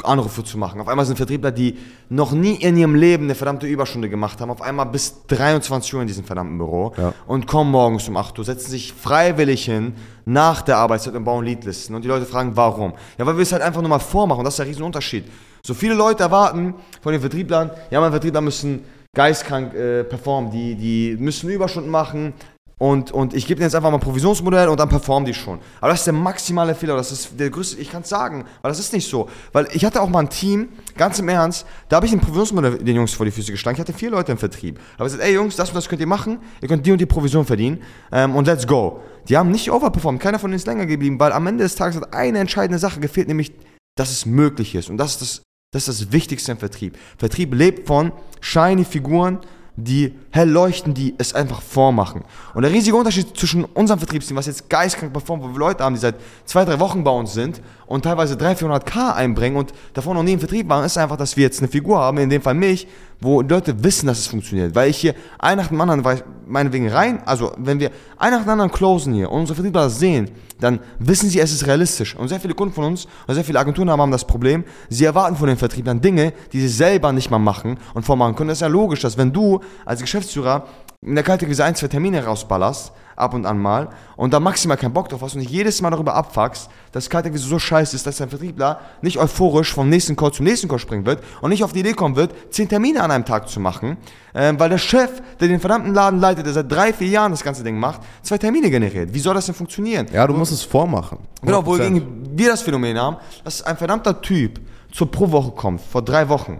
Anrufe 0.03 0.43
zu 0.43 0.59
machen. 0.59 0.79
Auf 0.79 0.87
einmal 0.87 1.07
sind 1.07 1.15
Vertriebler, 1.15 1.51
die 1.51 1.75
noch 2.09 2.31
nie 2.31 2.53
in 2.53 2.77
ihrem 2.77 2.93
Leben 2.93 3.23
eine 3.23 3.33
verdammte 3.33 3.65
Überstunde 3.65 4.09
gemacht 4.09 4.39
haben, 4.39 4.51
auf 4.51 4.61
einmal 4.61 4.85
bis 4.85 5.25
23 5.25 5.91
Uhr 5.95 6.01
in 6.01 6.07
diesem 6.07 6.23
verdammten 6.23 6.57
Büro 6.59 6.93
Ja. 6.97 7.13
und 7.25 7.47
kommen 7.47 7.71
morgens 7.71 8.07
um 8.07 8.15
8 8.15 8.37
Uhr, 8.37 8.45
setzen 8.45 8.69
sich 8.69 8.93
freiwillig 8.93 9.65
hin 9.65 9.93
nach 10.23 10.61
der 10.61 10.77
Arbeitszeit 10.77 11.15
und 11.15 11.23
bauen 11.23 11.43
Leadlisten. 11.43 11.95
Und 11.95 12.03
die 12.03 12.07
Leute 12.07 12.27
fragen, 12.27 12.51
warum? 12.55 12.93
Ja, 13.17 13.25
weil 13.25 13.37
wir 13.37 13.41
es 13.41 13.51
halt 13.51 13.63
einfach 13.63 13.81
nur 13.81 13.89
mal 13.89 13.97
vormachen. 13.97 14.43
Das 14.43 14.53
ist 14.53 14.59
der 14.59 14.67
Riesenunterschied. 14.67 15.25
So 15.65 15.73
viele 15.73 15.95
Leute 15.95 16.21
erwarten 16.23 16.75
von 17.01 17.11
den 17.11 17.21
Vertrieblern, 17.21 17.71
ja, 17.89 17.99
meine 17.99 18.11
Vertriebler 18.11 18.41
müssen 18.41 18.83
geistkrank 19.15 19.73
äh, 19.73 20.03
performen, 20.03 20.51
die, 20.51 20.75
die 20.75 21.17
müssen 21.19 21.49
Überstunden 21.49 21.89
machen. 21.89 22.33
Und, 22.79 23.11
und 23.11 23.33
ich 23.33 23.47
gebe 23.47 23.57
denen 23.57 23.67
jetzt 23.67 23.75
einfach 23.75 23.89
mal 23.89 23.97
ein 23.97 24.01
Provisionsmodell 24.01 24.67
und 24.67 24.79
dann 24.79 24.87
performen 24.87 25.25
die 25.25 25.33
schon. 25.33 25.59
Aber 25.81 25.89
das 25.89 26.01
ist 26.01 26.05
der 26.05 26.13
maximale 26.13 26.75
Fehler. 26.75 26.95
Das 26.95 27.11
ist 27.11 27.39
der 27.39 27.49
größte, 27.49 27.81
ich 27.81 27.89
kann 27.89 28.03
es 28.03 28.09
sagen, 28.09 28.45
weil 28.61 28.69
das 28.69 28.77
ist 28.77 28.93
nicht 28.93 29.09
so. 29.09 29.29
Weil 29.51 29.67
ich 29.71 29.83
hatte 29.83 29.99
auch 29.99 30.09
mal 30.09 30.19
ein 30.19 30.29
Team, 30.29 30.69
ganz 30.95 31.17
im 31.17 31.27
Ernst, 31.27 31.65
da 31.89 31.95
habe 31.95 32.05
ich 32.05 32.13
ein 32.13 32.19
Provisionsmodell 32.19 32.77
den 32.77 32.95
Jungs 32.95 33.13
vor 33.13 33.25
die 33.25 33.31
Füße 33.31 33.51
gestanden. 33.51 33.81
Ich 33.81 33.87
hatte 33.87 33.97
vier 33.97 34.11
Leute 34.11 34.31
im 34.31 34.37
Vertrieb. 34.37 34.79
Aber 34.97 35.07
ich 35.07 35.13
gesagt, 35.13 35.27
ey 35.27 35.33
Jungs, 35.33 35.55
das 35.55 35.69
und 35.69 35.75
das 35.75 35.89
könnt 35.89 36.01
ihr 36.01 36.07
machen, 36.07 36.37
ihr 36.61 36.67
könnt 36.67 36.85
die 36.85 36.91
und 36.91 37.01
die 37.01 37.07
Provision 37.07 37.45
verdienen 37.45 37.81
ähm, 38.11 38.35
und 38.35 38.45
let's 38.45 38.67
go. 38.67 39.01
Die 39.27 39.35
haben 39.35 39.49
nicht 39.49 39.71
overperformed, 39.71 40.21
keiner 40.21 40.37
von 40.37 40.51
denen 40.51 40.57
ist 40.57 40.67
länger 40.67 40.85
geblieben, 40.85 41.19
weil 41.19 41.31
am 41.31 41.47
Ende 41.47 41.63
des 41.63 41.75
Tages 41.75 41.97
hat 41.97 42.13
eine 42.13 42.37
entscheidende 42.37 42.79
Sache 42.79 42.99
gefehlt, 42.99 43.27
nämlich, 43.27 43.53
dass 43.97 44.11
es 44.11 44.27
möglich 44.27 44.75
ist. 44.75 44.89
Und 44.89 44.97
das 44.97 45.13
ist 45.13 45.21
das, 45.21 45.41
das, 45.73 45.87
ist 45.87 46.01
das 46.01 46.11
Wichtigste 46.11 46.51
im 46.51 46.59
Vertrieb. 46.59 46.97
Vertrieb 47.17 47.55
lebt 47.55 47.87
von 47.87 48.11
shiny 48.39 48.85
Figuren, 48.85 49.39
die 49.77 50.15
hell 50.31 50.49
leuchten, 50.49 50.95
die 50.95 51.13
es 51.19 51.35
einfach 51.35 51.61
vormachen. 51.61 52.23
Und 52.55 52.63
der 52.63 52.71
riesige 52.71 52.97
Unterschied 52.97 53.37
zwischen 53.37 53.63
unserem 53.63 53.99
Vertriebsteam, 53.99 54.35
was 54.35 54.47
jetzt 54.47 54.69
geistkrank 54.69 55.13
performt, 55.13 55.43
wo 55.43 55.49
wir 55.49 55.59
Leute 55.59 55.83
haben, 55.83 55.93
die 55.93 56.01
seit 56.01 56.15
zwei, 56.45 56.65
drei 56.65 56.79
Wochen 56.79 57.03
bei 57.03 57.11
uns 57.11 57.33
sind 57.33 57.61
und 57.85 58.03
teilweise 58.03 58.35
300, 58.35 58.87
400k 58.87 59.13
einbringen 59.13 59.55
und 59.55 59.71
davor 59.93 60.15
noch 60.15 60.23
nie 60.23 60.33
im 60.33 60.39
Vertrieb 60.39 60.67
waren, 60.67 60.83
ist 60.83 60.97
einfach, 60.97 61.15
dass 61.15 61.37
wir 61.37 61.43
jetzt 61.43 61.59
eine 61.59 61.67
Figur 61.67 61.99
haben, 61.99 62.17
in 62.17 62.29
dem 62.31 62.41
Fall 62.41 62.55
mich, 62.55 62.87
wo 63.19 63.41
Leute 63.41 63.83
wissen, 63.83 64.07
dass 64.07 64.19
es 64.19 64.27
funktioniert. 64.27 64.75
Weil 64.75 64.89
ich 64.89 64.97
hier 64.97 65.15
ein 65.39 65.57
nach 65.57 65.67
dem 65.67 65.81
anderen, 65.81 66.03
weil 66.03 66.17
ich 66.17 66.23
meinetwegen 66.45 66.89
rein, 66.89 67.21
also 67.25 67.51
wenn 67.57 67.79
wir 67.79 67.91
ein 68.17 68.31
nach 68.31 68.41
dem 68.41 68.49
anderen 68.49 68.71
closen 68.71 69.13
hier 69.13 69.31
und 69.31 69.41
unsere 69.41 69.55
Vertriebler 69.55 69.83
das 69.83 69.99
sehen, 69.99 70.29
dann 70.59 70.79
wissen 70.99 71.29
sie, 71.29 71.39
es 71.39 71.51
ist 71.51 71.67
realistisch. 71.67 72.15
Und 72.15 72.27
sehr 72.29 72.39
viele 72.39 72.53
Kunden 72.53 72.73
von 72.73 72.85
uns, 72.85 73.07
oder 73.25 73.35
sehr 73.35 73.43
viele 73.43 73.59
Agenturen 73.59 73.89
haben, 73.89 74.01
haben 74.01 74.11
das 74.11 74.25
Problem, 74.25 74.63
sie 74.89 75.05
erwarten 75.05 75.35
von 75.35 75.47
den 75.47 75.57
Vertrieblern 75.57 76.01
Dinge, 76.01 76.33
die 76.51 76.61
sie 76.61 76.67
selber 76.67 77.11
nicht 77.11 77.29
mal 77.29 77.39
machen 77.39 77.77
und 77.93 78.03
vormachen 78.03 78.35
können. 78.35 78.49
Das 78.49 78.57
ist 78.57 78.61
ja 78.61 78.67
logisch, 78.67 79.01
dass 79.01 79.17
wenn 79.17 79.31
du 79.31 79.61
als 79.85 80.01
Geschäftsführer 80.01 80.65
in 81.05 81.13
der 81.13 81.23
Kaltakquise 81.23 81.63
ein, 81.63 81.75
zwei 81.75 81.87
Termine 81.87 82.25
rausballerst, 82.25 82.91
ab 83.15 83.33
und 83.33 83.45
an 83.45 83.59
mal, 83.59 83.89
und 84.15 84.33
da 84.33 84.39
maximal 84.39 84.77
keinen 84.77 84.93
Bock 84.93 85.09
drauf 85.09 85.21
hast 85.21 85.35
und 85.35 85.41
dich 85.41 85.49
jedes 85.49 85.79
Mal 85.81 85.91
darüber 85.91 86.15
abfuckst, 86.15 86.69
dass 86.91 87.09
Kaltakquise 87.09 87.47
so 87.47 87.59
scheiße 87.59 87.95
ist, 87.95 88.07
dass 88.07 88.17
dein 88.17 88.29
Vertriebler 88.29 88.79
nicht 89.01 89.19
euphorisch 89.19 89.73
vom 89.73 89.89
nächsten 89.89 90.15
Call 90.15 90.33
zum 90.33 90.45
nächsten 90.45 90.67
Call 90.67 90.79
springen 90.79 91.05
wird 91.05 91.23
und 91.41 91.51
nicht 91.51 91.63
auf 91.63 91.71
die 91.71 91.79
Idee 91.79 91.93
kommen 91.93 92.15
wird, 92.15 92.33
zehn 92.51 92.67
Termine 92.67 93.03
an 93.03 93.11
einem 93.11 93.25
Tag 93.25 93.47
zu 93.47 93.59
machen, 93.59 93.97
ähm, 94.33 94.59
weil 94.59 94.69
der 94.69 94.79
Chef, 94.79 95.21
der 95.39 95.47
den 95.47 95.59
verdammten 95.59 95.93
Laden 95.93 96.19
leitet, 96.19 96.47
der 96.47 96.53
seit 96.53 96.71
drei, 96.71 96.91
vier 96.91 97.09
Jahren 97.09 97.31
das 97.31 97.43
ganze 97.43 97.63
Ding 97.63 97.79
macht, 97.79 98.01
zwei 98.23 98.39
Termine 98.39 98.69
generiert. 98.71 99.13
Wie 99.13 99.19
soll 99.19 99.35
das 99.35 99.45
denn 99.45 99.55
funktionieren? 99.55 100.07
Ja, 100.11 100.25
du 100.25 100.33
musst 100.33 100.51
es 100.51 100.63
vormachen. 100.63 101.19
Genau, 101.41 101.59
100%. 101.59 101.65
wohingegen 101.65 102.37
wir 102.37 102.49
das 102.49 102.63
Phänomen 102.63 102.99
haben, 102.99 103.17
dass 103.43 103.61
ein 103.61 103.77
verdammter 103.77 104.19
Typ 104.21 104.59
zur 104.91 105.11
Pro-Woche 105.11 105.51
kommt, 105.51 105.79
vor 105.81 106.01
drei 106.01 106.27
Wochen. 106.27 106.59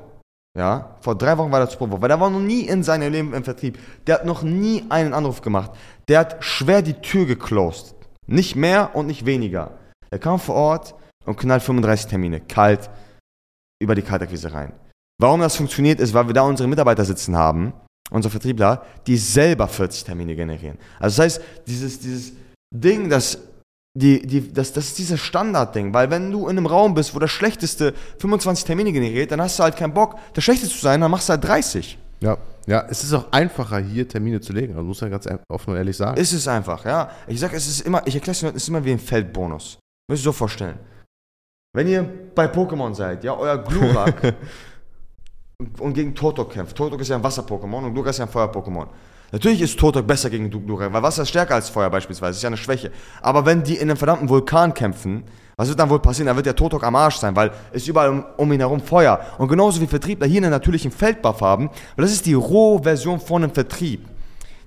Ja, 0.58 0.98
vor 1.02 1.16
drei 1.16 1.38
Wochen 1.38 1.52
war 1.52 1.60
der 1.60 1.70
zur 1.70 1.78
Pro-Woche, 1.78 2.02
weil 2.02 2.10
der 2.10 2.20
war 2.20 2.32
noch 2.32 2.40
nie 2.40 2.62
in 2.62 2.82
seinem 2.82 3.12
Leben 3.12 3.34
im 3.36 3.44
Vertrieb. 3.44 3.78
Der 4.08 4.16
hat 4.16 4.26
noch 4.26 4.42
nie 4.42 4.84
einen 4.90 5.14
Anruf 5.14 5.42
gemacht. 5.42 5.72
Der 6.08 6.20
hat 6.20 6.44
schwer 6.44 6.82
die 6.82 6.96
Tür 6.96 7.28
geclosed. 7.28 7.94
Nicht 8.26 8.56
mehr 8.56 8.96
und 8.96 9.06
nicht 9.06 9.28
weniger. 9.28 9.78
Er 10.10 10.18
kam 10.18 10.40
vor 10.40 10.56
Ort 10.56 10.96
und 11.26 11.38
knallt 11.38 11.62
35 11.62 12.08
Termine, 12.08 12.40
kalt, 12.42 12.90
über 13.80 13.94
die 13.94 14.02
Kaltakquise 14.02 14.52
rein. 14.52 14.74
Warum 15.22 15.42
das 15.42 15.56
funktioniert, 15.56 16.00
ist, 16.00 16.16
weil 16.16 16.26
wir 16.26 16.34
da 16.34 16.42
unsere 16.42 16.68
Mitarbeiter 16.68 17.06
sitzen 17.06 17.38
haben, 17.38 17.74
unsere 18.10 18.32
Vertriebler, 18.32 18.84
die 19.06 19.18
selber 19.18 19.68
40 19.68 20.06
Termine 20.06 20.36
generieren. 20.36 20.80
Also 21.00 21.18
das 21.18 21.24
heißt, 21.24 21.42
dieses, 21.68 22.00
dieses 22.00 22.34
Ding, 22.74 23.10
das 23.10 23.40
die, 23.98 24.26
die, 24.26 24.54
das, 24.54 24.74
das 24.74 24.88
ist 24.88 24.98
dieses 25.00 25.20
Standardding, 25.20 25.94
weil 25.94 26.12
wenn 26.12 26.32
du 26.32 26.48
in 26.48 26.58
einem 26.58 26.68
Raum 26.68 26.94
bist, 26.94 27.16
wo 27.16 27.20
der 27.20 27.28
Schlechteste 27.28 27.94
25 28.20 28.66
Termine 28.66 28.92
generiert, 28.92 29.32
dann 29.32 29.42
hast 29.42 29.58
du 29.58 29.64
halt 29.64 29.76
keinen 29.76 29.94
Bock, 29.94 30.18
der 30.36 30.42
Schlechteste 30.42 30.76
zu 30.76 30.82
sein, 30.82 31.02
dann 31.02 31.10
machst 31.10 31.30
du 31.30 31.32
halt 31.32 31.44
30. 31.44 31.98
Ja, 32.20 32.38
ja, 32.68 32.86
es 32.90 33.04
ist 33.04 33.14
auch 33.14 33.32
einfacher, 33.32 33.80
hier 33.80 34.08
Termine 34.08 34.42
zu 34.42 34.54
legen. 34.54 34.74
Also 34.74 34.86
muss 34.86 35.02
man 35.02 35.10
ganz 35.10 35.28
offen 35.50 35.72
und 35.72 35.78
ehrlich 35.78 35.98
sagen. 35.98 36.20
Ist 36.20 36.34
es 36.34 36.48
einfach, 36.48 36.86
ja. 36.86 37.10
Ich 37.28 37.40
sag, 37.40 37.54
es 37.54 37.68
ist 37.68 37.82
immer, 37.82 38.06
ich 38.06 38.14
erkläre 38.14 38.34
es 38.34 38.40
dir, 38.40 38.50
es 38.50 38.56
ist 38.56 38.70
immer 38.70 38.84
wie 38.84 38.92
ein 38.92 39.00
Feldbonus. 39.00 39.80
Müsst 40.10 40.22
ihr 40.22 40.26
so 40.26 40.32
vorstellen. 40.32 40.78
Wenn 41.74 41.88
ihr 41.88 42.04
bei 42.36 42.46
Pokémon 42.46 42.94
seid, 42.94 43.24
ja, 43.24 43.36
euer 43.36 43.58
Glurak 43.58 44.36
und, 45.60 45.80
und 45.82 45.94
gegen 45.94 46.14
Totok 46.14 46.52
kämpft. 46.52 46.76
Totok 46.76 47.02
ist 47.02 47.08
ja 47.08 47.16
ein 47.16 47.24
Wasser-Pokémon 47.24 47.86
und 47.86 47.94
Glurak 47.94 48.12
ist 48.12 48.20
ja 48.20 48.26
ein 48.26 48.32
Feuer-Pokémon. 48.32 48.88
Natürlich 49.32 49.62
ist 49.62 49.78
Totok 49.78 50.08
besser 50.08 50.30
gegen 50.30 50.50
Glurak, 50.50 50.94
weil 50.94 51.04
Wasser 51.04 51.24
ist 51.24 51.30
stärker 51.30 51.56
als 51.56 51.70
Feuer 51.70 51.90
beispielsweise, 51.90 52.30
das 52.32 52.38
ist 52.38 52.44
ja 52.44 52.48
eine 52.48 52.58
Schwäche. 52.58 52.92
Aber 53.22 53.46
wenn 53.46 53.64
die 53.64 53.76
in 53.76 53.90
einem 53.90 53.98
verdammten 53.98 54.30
Vulkan 54.30 54.74
kämpfen, 54.74 55.24
was 55.58 55.68
wird 55.70 55.80
dann 55.80 55.90
wohl 55.90 56.00
passieren? 56.00 56.28
Da 56.28 56.36
wird 56.36 56.46
der 56.46 56.56
Totok 56.56 56.84
am 56.84 56.96
Arsch 56.96 57.18
sein, 57.18 57.36
weil 57.36 57.52
es 57.74 57.88
überall 57.88 58.10
um, 58.10 58.24
um 58.38 58.54
ihn 58.54 58.60
herum 58.60 58.80
Feuer. 58.80 59.20
Und 59.38 59.48
genauso 59.48 59.82
wie 59.82 59.88
Vertriebler 59.88 60.28
hier 60.28 60.38
einen 60.38 60.52
natürlichen 60.52 60.92
Feldbuff 60.92 61.42
haben, 61.42 61.70
weil 61.96 62.06
das 62.06 62.12
ist 62.12 62.26
die 62.26 62.36
rohe 62.36 62.84
Version 62.84 63.20
von 63.20 63.44
einem 63.44 63.52
Vertrieb. 63.52 64.08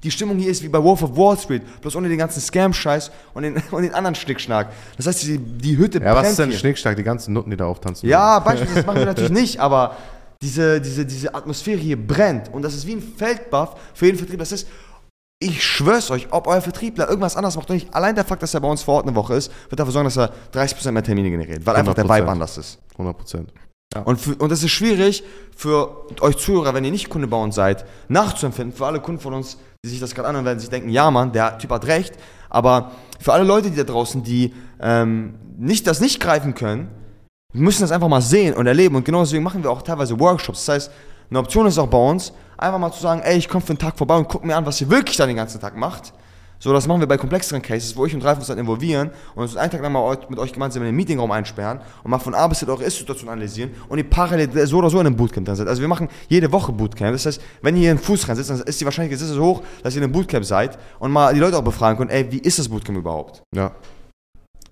Die 0.03 0.11
Stimmung 0.11 0.39
hier 0.39 0.51
ist 0.51 0.63
wie 0.63 0.69
bei 0.69 0.83
Wolf 0.83 1.03
of 1.03 1.17
Wall 1.17 1.37
Street, 1.39 1.63
bloß 1.81 1.95
ohne 1.95 2.09
den 2.09 2.19
ganzen 2.19 2.41
Scam-Scheiß 2.41 3.11
und 3.35 3.43
den, 3.43 3.63
und 3.71 3.83
den 3.83 3.95
anderen 3.95 4.15
Schnickschnack. 4.15 4.69
Das 4.97 5.07
heißt, 5.07 5.23
die, 5.23 5.39
die 5.39 5.77
Hütte 5.77 6.01
Ja, 6.03 6.15
was 6.15 6.31
ist 6.31 6.39
denn 6.39 6.51
hier. 6.51 6.59
Schnickschnack, 6.59 6.97
die 6.97 7.03
ganzen 7.03 7.35
Nutten, 7.35 7.51
die 7.51 7.57
da 7.57 7.67
auftanzen? 7.67 8.09
Ja, 8.09 8.39
beispielsweise, 8.41 8.81
das 8.81 8.87
machen 8.87 8.99
wir 8.99 9.07
natürlich 9.07 9.31
nicht, 9.31 9.61
aber 9.61 9.97
diese, 10.43 10.81
diese, 10.81 11.05
diese 11.05 11.35
Atmosphäre 11.35 11.79
hier 11.79 11.97
brennt 11.97 12.53
und 12.53 12.63
das 12.63 12.75
ist 12.75 12.87
wie 12.87 12.95
ein 12.95 13.03
Feldbuff 13.03 13.77
für 13.95 14.07
jeden 14.07 14.19
Vertrieb. 14.19 14.39
Das 14.39 14.53
ist, 14.53 14.67
ich 15.39 15.63
schwör's 15.65 16.11
euch, 16.11 16.29
ob 16.33 16.47
euer 16.47 16.61
Vertriebler 16.61 17.09
irgendwas 17.09 17.37
anderes 17.37 17.57
macht 17.57 17.67
oder 17.67 17.75
nicht, 17.75 17.95
allein 17.95 18.15
der 18.15 18.25
Fakt, 18.25 18.43
dass 18.43 18.55
er 18.55 18.61
bei 18.61 18.69
uns 18.69 18.83
vor 18.83 18.97
Ort 18.97 19.07
eine 19.07 19.15
Woche 19.15 19.35
ist, 19.35 19.51
wird 19.69 19.81
dafür 19.81 19.93
sorgen, 19.93 20.07
dass 20.07 20.17
er 20.17 20.33
30% 20.53 20.93
mehr 20.93 21.03
Termine 21.03 21.31
generiert, 21.31 21.65
weil 21.67 21.77
einfach 21.77 21.95
der 21.95 22.05
100%. 22.05 22.19
Vibe 22.19 22.29
anders 22.29 22.59
ist. 22.59 22.79
100 22.93 23.17
Prozent. 23.17 23.53
Und, 24.05 24.21
für, 24.21 24.37
und 24.37 24.53
das 24.53 24.63
ist 24.63 24.71
schwierig 24.71 25.25
für 25.57 26.07
euch 26.21 26.37
Zuhörer, 26.37 26.75
wenn 26.75 26.85
ihr 26.85 26.93
nicht 26.93 27.11
Kunde 27.11 27.27
bei 27.27 27.37
uns 27.37 27.57
seid, 27.57 27.85
nachzuempfinden. 28.09 28.77
Für 28.77 28.87
alle 28.87 29.01
Kunden 29.01 29.21
von 29.21 29.35
uns, 29.35 29.59
die 29.85 29.89
sich 29.89 29.99
das 29.99 30.15
gerade 30.15 30.29
anhören, 30.29 30.45
werden 30.45 30.61
sich 30.61 30.71
denken, 30.71 30.91
ja 30.91 31.11
Mann, 31.11 31.33
der 31.33 31.59
Typ 31.59 31.71
hat 31.71 31.87
recht. 31.87 32.15
Aber 32.49 32.93
für 33.19 33.33
alle 33.33 33.45
Leute, 33.45 33.69
die 33.71 33.77
da 33.77 33.83
draußen, 33.83 34.23
die 34.23 34.55
ähm, 34.81 35.35
nicht, 35.59 35.89
das 35.89 36.01
nicht 36.01 36.21
greifen 36.21 36.55
können, 36.55 36.89
müssen 37.53 37.83
das 37.83 37.93
einfach 37.93 38.09
mal 38.09 38.23
sehen 38.23 38.55
und 38.55 38.67
erleben. 38.67 38.97
Und 38.97 39.05
genau 39.05 39.21
deswegen 39.21 39.43
machen 39.43 39.63
wir 39.63 39.71
auch 39.71 39.83
teilweise 39.83 40.19
Workshops. 40.19 40.65
Das 40.65 40.75
heißt, 40.75 40.93
eine 41.31 41.39
Option 41.39 41.67
ist 41.67 41.79
auch 41.79 41.87
bei 41.87 41.99
uns, 41.99 42.33
einfach 42.57 42.79
mal 42.79 42.93
zu 42.93 43.01
sagen, 43.01 43.23
ey, 43.23 43.39
ich 43.39 43.49
komme 43.49 43.63
für 43.65 43.71
einen 43.71 43.79
Tag 43.79 43.97
vorbei 43.97 44.17
und 44.17 44.29
guck 44.29 44.45
mir 44.45 44.57
an, 44.57 44.67
was 44.67 44.81
ihr 44.81 44.91
wirklich 44.91 45.17
da 45.17 45.27
den 45.27 45.37
ganzen 45.37 45.61
Tag 45.61 45.77
macht. 45.77 46.13
So, 46.63 46.75
das 46.75 46.87
machen 46.87 47.01
wir 47.01 47.07
bei 47.07 47.17
komplexeren 47.17 47.63
Cases, 47.63 47.97
wo 47.97 48.05
ich 48.05 48.15
und 48.15 48.23
Ralf 48.23 48.37
uns 48.37 48.49
dann 48.49 48.59
involvieren 48.59 49.11
und 49.35 49.45
uns 49.45 49.57
einen 49.57 49.71
Tag 49.71 49.81
lang 49.81 49.93
mal 49.93 50.19
mit 50.29 50.39
euch 50.39 50.53
gemeinsam 50.53 50.83
in 50.83 50.89
den 50.89 50.95
Meetingraum 50.95 51.31
einsperren 51.31 51.81
und 52.05 52.11
mal 52.11 52.19
von 52.19 52.35
A 52.35 52.47
bis 52.49 52.59
Z 52.59 52.69
eure 52.69 52.85
Ist-Situation 52.85 53.31
analysieren 53.31 53.71
und 53.89 53.97
ihr 53.97 54.05
parallel 54.05 54.67
so 54.67 54.77
oder 54.77 54.91
so 54.91 55.01
in 55.01 55.07
einem 55.07 55.17
Bootcamp 55.17 55.47
dann 55.47 55.57
seid. 55.57 55.69
Also 55.69 55.81
wir 55.81 55.89
machen 55.89 56.09
jede 56.29 56.53
Woche 56.53 56.71
Bootcamp. 56.71 57.13
Das 57.13 57.25
heißt, 57.25 57.41
wenn 57.63 57.77
ihr 57.77 57.81
hier 57.81 57.91
einen 57.93 57.99
Fuß 57.99 58.29
rein 58.29 58.37
sitzt, 58.37 58.51
dann 58.51 58.61
ist 58.61 58.79
die 58.79 58.85
Wahrscheinlichkeit 58.85 59.27
es 59.27 59.39
hoch, 59.39 59.63
dass 59.83 59.95
ihr 59.95 59.99
in 59.99 60.05
einem 60.05 60.13
Bootcamp 60.13 60.45
seid 60.45 60.79
und 60.99 61.11
mal 61.13 61.33
die 61.33 61.41
Leute 61.41 61.57
auch 61.57 61.65
befragen 61.65 61.97
könnt, 61.97 62.11
ey, 62.11 62.31
wie 62.31 62.41
ist 62.41 62.59
das 62.59 62.69
Bootcamp 62.69 62.99
überhaupt? 62.99 63.43
Ja. 63.55 63.73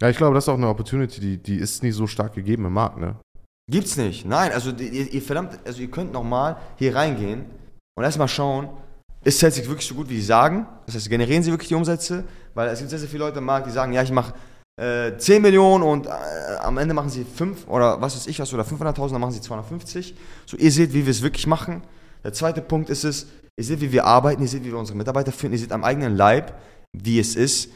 Ja, 0.00 0.09
ich 0.09 0.17
glaube, 0.17 0.35
das 0.35 0.45
ist 0.45 0.49
auch 0.49 0.55
eine 0.55 0.69
Opportunity, 0.69 1.21
die, 1.21 1.37
die 1.38 1.57
ist 1.57 1.83
nicht 1.83 1.95
so 1.95 2.07
stark 2.07 2.35
gegeben 2.35 2.64
im 2.67 2.73
Markt, 2.73 2.99
ne? 2.99 3.17
Gibt's 3.71 3.97
nicht. 3.97 4.25
Nein, 4.25 4.52
also 4.52 4.71
ihr, 4.71 5.12
ihr 5.12 5.23
verdammt, 5.23 5.59
also 5.64 5.83
ihr 5.83 5.90
könnt 5.90 6.12
nochmal 6.12 6.57
hier 6.76 6.95
reingehen 6.95 7.45
und 7.97 8.05
erstmal 8.05 8.28
schauen, 8.28 8.71
ist 9.25 9.40
Celtics 9.40 9.69
wirklich 9.69 9.87
so 9.87 9.95
gut, 9.95 10.09
wie 10.09 10.17
sie 10.17 10.23
sagen? 10.23 10.67
Das 10.87 10.95
heißt, 10.95 11.11
generieren 11.11 11.43
sie 11.43 11.50
wirklich 11.50 11.69
die 11.69 11.75
Umsätze? 11.75 12.25
Weil 12.55 12.69
es 12.69 12.78
gibt 12.78 12.90
sehr, 12.90 12.99
sehr 12.99 13.09
viele 13.09 13.25
Leute 13.25 13.38
im 13.38 13.45
Markt, 13.45 13.67
die 13.67 13.71
sagen, 13.71 13.93
ja, 13.93 14.02
ich 14.02 14.12
mache 14.12 14.33
äh, 14.81 15.19
10 15.19 15.43
Millionen 15.43 15.83
und 15.83 16.07
äh, 16.07 16.11
am 16.61 16.78
Ende 16.78 16.95
machen 16.95 17.11
sie 17.11 17.25
5 17.25 17.67
oder 17.69 18.00
was 18.00 18.17
weiß 18.17 18.26
ich 18.28 18.38
was 18.38 18.55
oder 18.55 18.62
500.000, 18.62 19.12
dann 19.12 19.21
machen 19.21 19.33
sie 19.33 19.40
250. 19.40 20.14
So, 20.47 20.57
ihr 20.57 20.71
seht, 20.71 20.95
wie 20.95 21.05
wir 21.05 21.11
es 21.11 21.21
wirklich 21.21 21.47
machen. 21.47 21.83
Der 22.25 22.33
zweite 22.33 22.62
Punkt 22.62 22.88
ist 22.88 23.05
es, 23.05 23.26
ihr 23.59 23.64
seht, 23.64 23.81
wie 23.81 23.93
wir 23.93 24.07
arbeiten, 24.07 24.40
ihr 24.40 24.49
seht, 24.49 24.64
wie 24.64 24.71
wir 24.71 24.78
unsere 24.78 24.97
Mitarbeiter 24.97 25.33
finden, 25.33 25.55
ihr 25.55 25.61
seht 25.61 25.73
am 25.73 25.85
eigenen 25.85 26.17
Leib, 26.17 26.55
wie 26.97 27.19
es 27.19 27.37
ist, 27.37 27.71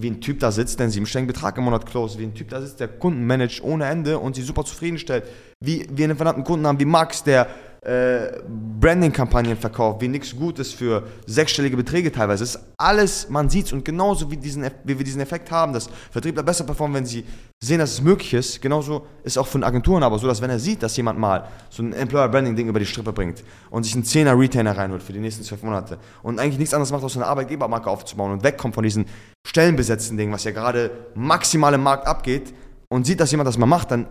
wie 0.00 0.10
ein 0.10 0.20
Typ 0.20 0.40
da 0.40 0.50
sitzt, 0.50 0.78
der 0.78 0.84
einen 0.84 0.92
siebenstelligen 0.92 1.32
Betrag 1.32 1.58
im 1.58 1.64
Monat 1.64 1.86
close, 1.86 2.18
wie 2.18 2.24
ein 2.24 2.34
Typ 2.34 2.48
da 2.48 2.60
sitzt, 2.60 2.80
der 2.80 2.88
Kunden 2.88 3.26
managt 3.26 3.62
ohne 3.62 3.86
Ende 3.86 4.18
und 4.18 4.36
sie 4.36 4.42
super 4.42 4.64
zufriedenstellt, 4.64 5.24
wie 5.60 5.86
wir 5.90 6.04
einen 6.04 6.16
verdammten 6.16 6.44
Kunden 6.44 6.66
haben 6.66 6.80
wie 6.80 6.86
Max, 6.86 7.24
der 7.24 7.48
äh, 7.84 8.40
Branding-Kampagnen 8.80 9.56
verkauft, 9.56 10.00
wie 10.00 10.08
nichts 10.08 10.36
Gutes 10.36 10.72
für 10.72 11.02
sechsstellige 11.26 11.76
Beträge 11.76 12.12
teilweise. 12.12 12.44
Es 12.44 12.54
ist 12.54 12.64
alles, 12.76 13.28
man 13.28 13.50
sieht's 13.50 13.72
und 13.72 13.84
genauso 13.84 14.30
wie, 14.30 14.36
diesen, 14.36 14.64
wie 14.84 14.96
wir 14.96 15.04
diesen 15.04 15.20
Effekt 15.20 15.50
haben, 15.50 15.72
dass 15.72 15.90
Vertriebler 16.12 16.44
besser 16.44 16.62
performen, 16.62 16.94
wenn 16.94 17.06
sie 17.06 17.24
sehen, 17.60 17.80
dass 17.80 17.90
es 17.92 18.00
möglich 18.00 18.34
ist, 18.34 18.62
genauso 18.62 19.06
ist 19.24 19.36
auch 19.36 19.48
von 19.48 19.64
Agenturen 19.64 20.04
aber 20.04 20.18
so, 20.20 20.28
dass 20.28 20.40
wenn 20.40 20.50
er 20.50 20.60
sieht, 20.60 20.82
dass 20.82 20.96
jemand 20.96 21.18
mal 21.18 21.48
so 21.70 21.82
ein 21.82 21.92
Employer-Branding-Ding 21.92 22.68
über 22.68 22.78
die 22.78 22.86
Strippe 22.86 23.12
bringt 23.12 23.42
und 23.70 23.82
sich 23.82 23.94
einen 23.94 24.04
10er 24.04 24.38
Retainer 24.38 24.76
reinholt 24.76 25.02
für 25.02 25.12
die 25.12 25.18
nächsten 25.18 25.42
zwölf 25.42 25.64
Monate 25.64 25.98
und 26.22 26.38
eigentlich 26.38 26.58
nichts 26.58 26.74
anderes 26.74 26.92
macht, 26.92 27.02
als 27.02 27.16
eine 27.16 27.26
Arbeitgebermarke 27.26 27.90
aufzubauen 27.90 28.30
und 28.30 28.44
wegkommt 28.44 28.76
von 28.76 28.84
diesen 28.84 29.06
stellenbesetzten 29.44 30.16
Dingen, 30.16 30.32
was 30.32 30.44
ja 30.44 30.52
gerade 30.52 30.90
maximal 31.16 31.74
im 31.74 31.82
Markt 31.82 32.06
abgeht 32.06 32.54
und 32.88 33.06
sieht, 33.06 33.18
dass 33.18 33.32
jemand 33.32 33.48
das 33.48 33.58
mal 33.58 33.66
macht, 33.66 33.90
dann 33.90 34.06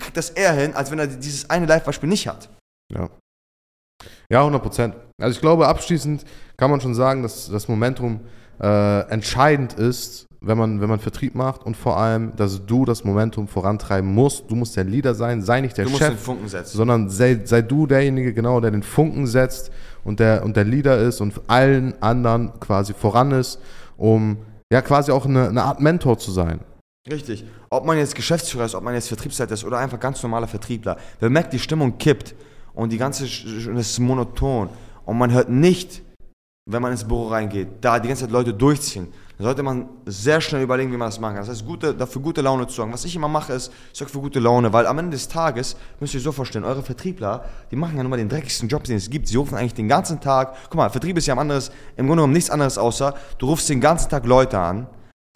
kriegt 0.00 0.16
das 0.16 0.30
eher 0.30 0.52
hin, 0.52 0.74
als 0.74 0.90
wenn 0.90 0.98
er 0.98 1.06
dieses 1.06 1.48
eine 1.48 1.66
Live-Beispiel 1.66 2.08
nicht 2.08 2.26
hat. 2.26 2.48
Ja. 2.94 3.10
Ja, 4.30 4.40
100 4.40 4.62
Prozent. 4.62 4.94
Also 5.20 5.34
ich 5.34 5.40
glaube, 5.40 5.68
abschließend 5.68 6.24
kann 6.56 6.70
man 6.70 6.80
schon 6.80 6.94
sagen, 6.94 7.22
dass 7.22 7.48
das 7.50 7.68
Momentum 7.68 8.20
äh, 8.60 9.00
entscheidend 9.08 9.74
ist, 9.74 10.26
wenn 10.40 10.58
man, 10.58 10.80
wenn 10.80 10.88
man 10.88 10.98
Vertrieb 10.98 11.34
macht 11.34 11.64
und 11.64 11.76
vor 11.76 11.96
allem, 11.96 12.36
dass 12.36 12.64
du 12.66 12.84
das 12.84 13.04
Momentum 13.04 13.48
vorantreiben 13.48 14.12
musst. 14.12 14.50
Du 14.50 14.54
musst 14.56 14.76
der 14.76 14.84
Leader 14.84 15.14
sein, 15.14 15.42
sei 15.42 15.60
nicht 15.60 15.76
der 15.76 15.86
Du 15.86 15.90
musst 15.90 16.02
den 16.02 16.12
Chef, 16.12 16.20
Funken 16.20 16.48
setzen. 16.48 16.76
sondern 16.76 17.08
sei, 17.08 17.40
sei 17.44 17.62
du 17.62 17.86
derjenige, 17.86 18.34
genau, 18.34 18.60
der 18.60 18.70
den 18.70 18.82
Funken 18.82 19.26
setzt 19.26 19.70
und 20.04 20.20
der, 20.20 20.44
und 20.44 20.56
der 20.56 20.64
Leader 20.64 20.98
ist 20.98 21.20
und 21.20 21.40
allen 21.46 22.00
anderen 22.02 22.58
quasi 22.60 22.92
voran 22.92 23.32
ist, 23.32 23.58
um 23.96 24.38
ja 24.72 24.82
quasi 24.82 25.12
auch 25.12 25.24
eine, 25.24 25.48
eine 25.48 25.62
Art 25.62 25.80
Mentor 25.80 26.18
zu 26.18 26.30
sein. 26.30 26.60
Richtig. 27.10 27.44
Ob 27.70 27.84
man 27.84 27.98
jetzt 27.98 28.14
Geschäftsführer 28.14 28.64
ist, 28.64 28.74
ob 28.74 28.82
man 28.82 28.94
jetzt 28.94 29.08
Vertriebsleiter 29.08 29.54
ist 29.54 29.64
oder 29.64 29.78
einfach 29.78 30.00
ganz 30.00 30.22
normaler 30.22 30.48
Vertriebler. 30.48 30.96
Wer 31.20 31.30
merkt, 31.30 31.52
die 31.52 31.58
Stimmung 31.58 31.98
kippt 31.98 32.34
und 32.74 32.90
die 32.90 32.98
ganze, 32.98 33.24
Sch- 33.24 33.72
das 33.74 33.90
ist 33.90 33.98
monoton 34.00 34.68
und 35.04 35.18
man 35.18 35.32
hört 35.32 35.48
nicht, 35.48 36.02
wenn 36.66 36.80
man 36.82 36.92
ins 36.92 37.04
Büro 37.04 37.28
reingeht, 37.28 37.68
da 37.82 37.98
die 37.98 38.08
ganze 38.08 38.24
Zeit 38.24 38.30
Leute 38.32 38.54
durchziehen, 38.54 39.08
dann 39.36 39.44
sollte 39.46 39.62
man 39.62 39.88
sehr 40.06 40.40
schnell 40.40 40.62
überlegen, 40.62 40.92
wie 40.92 40.96
man 40.96 41.08
das 41.08 41.18
machen 41.20 41.34
kann. 41.34 41.42
Das 41.44 41.50
heißt, 41.50 41.66
gute, 41.66 41.92
dafür 41.92 42.22
gute 42.22 42.40
Laune 42.40 42.66
zu 42.68 42.74
sorgen. 42.74 42.92
Was 42.92 43.04
ich 43.04 43.14
immer 43.16 43.26
mache, 43.28 43.52
ist, 43.52 43.70
ich 43.92 43.98
sorge 43.98 44.10
für 44.12 44.20
gute 44.20 44.38
Laune, 44.38 44.72
weil 44.72 44.86
am 44.86 44.96
Ende 44.98 45.10
des 45.10 45.28
Tages, 45.28 45.76
müsst 46.00 46.14
ihr 46.14 46.18
euch 46.18 46.24
so 46.24 46.32
vorstellen, 46.32 46.64
eure 46.64 46.82
Vertriebler, 46.82 47.44
die 47.70 47.76
machen 47.76 47.96
ja 47.96 48.02
nun 48.02 48.10
mal 48.10 48.16
den 48.16 48.28
dreckigsten 48.28 48.68
Job, 48.68 48.84
den 48.84 48.96
es 48.96 49.10
gibt. 49.10 49.26
Sie 49.28 49.36
rufen 49.36 49.56
eigentlich 49.58 49.74
den 49.74 49.88
ganzen 49.88 50.20
Tag, 50.20 50.54
guck 50.70 50.76
mal, 50.76 50.88
Vertrieb 50.88 51.18
ist 51.18 51.26
ja 51.26 51.32
am 51.34 51.40
anderes, 51.40 51.70
im 51.96 52.06
Grunde 52.06 52.20
genommen 52.22 52.32
nichts 52.32 52.48
anderes 52.48 52.78
außer, 52.78 53.14
du 53.38 53.46
rufst 53.46 53.68
den 53.68 53.80
ganzen 53.80 54.08
Tag 54.08 54.24
Leute 54.24 54.58
an, 54.58 54.86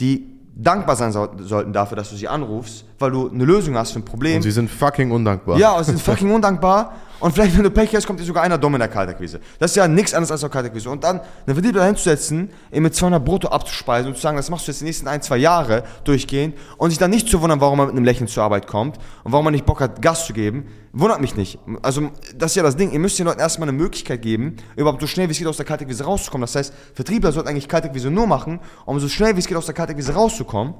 die 0.01 0.29
dankbar 0.55 0.97
sein 0.97 1.13
soll, 1.13 1.31
sollten 1.41 1.73
dafür, 1.73 1.97
dass 1.97 2.09
du 2.11 2.17
sie 2.17 2.27
anrufst, 2.29 2.85
weil 2.99 3.11
du 3.11 3.29
eine 3.31 3.45
Lösung 3.45 3.77
hast 3.77 3.93
für 3.93 3.99
ein 3.99 4.05
Problem. 4.05 4.37
Und 4.37 4.43
sie 4.43 4.51
sind 4.51 4.71
fucking 4.71 5.11
undankbar. 5.11 5.59
Ja, 5.59 5.73
und 5.77 5.85
sind 5.85 6.01
fucking 6.01 6.31
undankbar. 6.35 6.95
Und 7.21 7.33
vielleicht, 7.33 7.57
wenn 7.57 7.65
du 7.65 7.71
Pech 7.71 7.95
hast, 7.97 8.07
kommt 8.07 8.21
dir 8.21 8.25
sogar 8.25 8.45
einer 8.45 8.59
dumm 8.59 8.75
in 8.75 8.79
der 8.79 8.89
Kaltakquise. 8.89 9.41
Das 9.59 9.73
ist 9.73 9.77
ja 9.77 9.89
nichts 9.89 10.15
anderes 10.15 10.31
als 10.31 10.45
eine 10.45 10.51
Kaltakquise. 10.51 10.89
Und 10.89 11.03
dann 11.03 11.21
einen 11.21 11.55
Vertriebler 11.55 11.85
hinzusetzen, 11.85 12.51
ihn 12.73 12.83
mit 12.83 12.95
200 12.95 13.25
Brutto 13.25 13.49
abzuspeisen 13.49 14.09
und 14.09 14.15
zu 14.15 14.23
sagen, 14.23 14.37
das 14.37 14.51
machst 14.51 14.69
du 14.69 14.71
jetzt 14.71 14.81
die 14.81 14.85
nächsten 14.85 15.09
ein, 15.09 15.21
zwei 15.21 15.37
Jahre 15.37 15.83
durchgehend 16.05 16.57
und 16.77 16.91
sich 16.91 16.99
dann 16.99 17.11
nicht 17.11 17.29
zu 17.29 17.41
wundern, 17.41 17.61
warum 17.61 17.81
er 17.81 17.87
mit 17.87 17.97
einem 17.97 18.05
Lächeln 18.05 18.29
zur 18.29 18.45
Arbeit 18.45 18.69
kommt 18.69 18.99
und 19.25 19.33
warum 19.33 19.47
er 19.49 19.51
nicht 19.51 19.67
Bock 19.67 19.81
hat, 19.81 20.01
Gas 20.01 20.27
zu 20.27 20.33
geben, 20.33 20.69
wundert 20.93 21.21
mich 21.21 21.35
nicht. 21.35 21.59
Also, 21.83 22.11
das 22.37 22.53
ist 22.53 22.57
ja 22.57 22.63
das 22.63 22.77
Ding. 22.77 22.93
Ihr 22.93 23.01
müsst 23.01 23.19
den 23.19 23.27
Leuten 23.27 23.41
erstmal 23.41 23.69
eine 23.69 23.77
Möglichkeit 23.77 24.23
geben, 24.23 24.57
überhaupt 24.77 25.01
so 25.01 25.09
schnell 25.09 25.29
wie 25.29 25.33
es 25.33 25.39
geht 25.39 25.49
aus 25.49 25.57
der 25.57 25.67
Kaltakquise 25.67 26.05
rauszukommen. 26.05 26.43
Das 26.43 26.55
heißt, 26.55 26.73
Vertriebler 26.95 27.33
sollten 27.33 27.49
eigentlich 27.49 27.69
Kaltakquise 27.69 28.11
nur 28.11 28.29
machen, 28.29 28.61
um 28.87 29.01
so 29.01 29.09
schnell 29.09 29.35
wie 29.35 29.41
es 29.41 29.47
geht 29.47 29.57
aus 29.57 29.67
der 29.67 29.75
Kaltakquise 29.75 30.13
rauszukommen. 30.15 30.75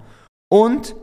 Und 0.49 0.95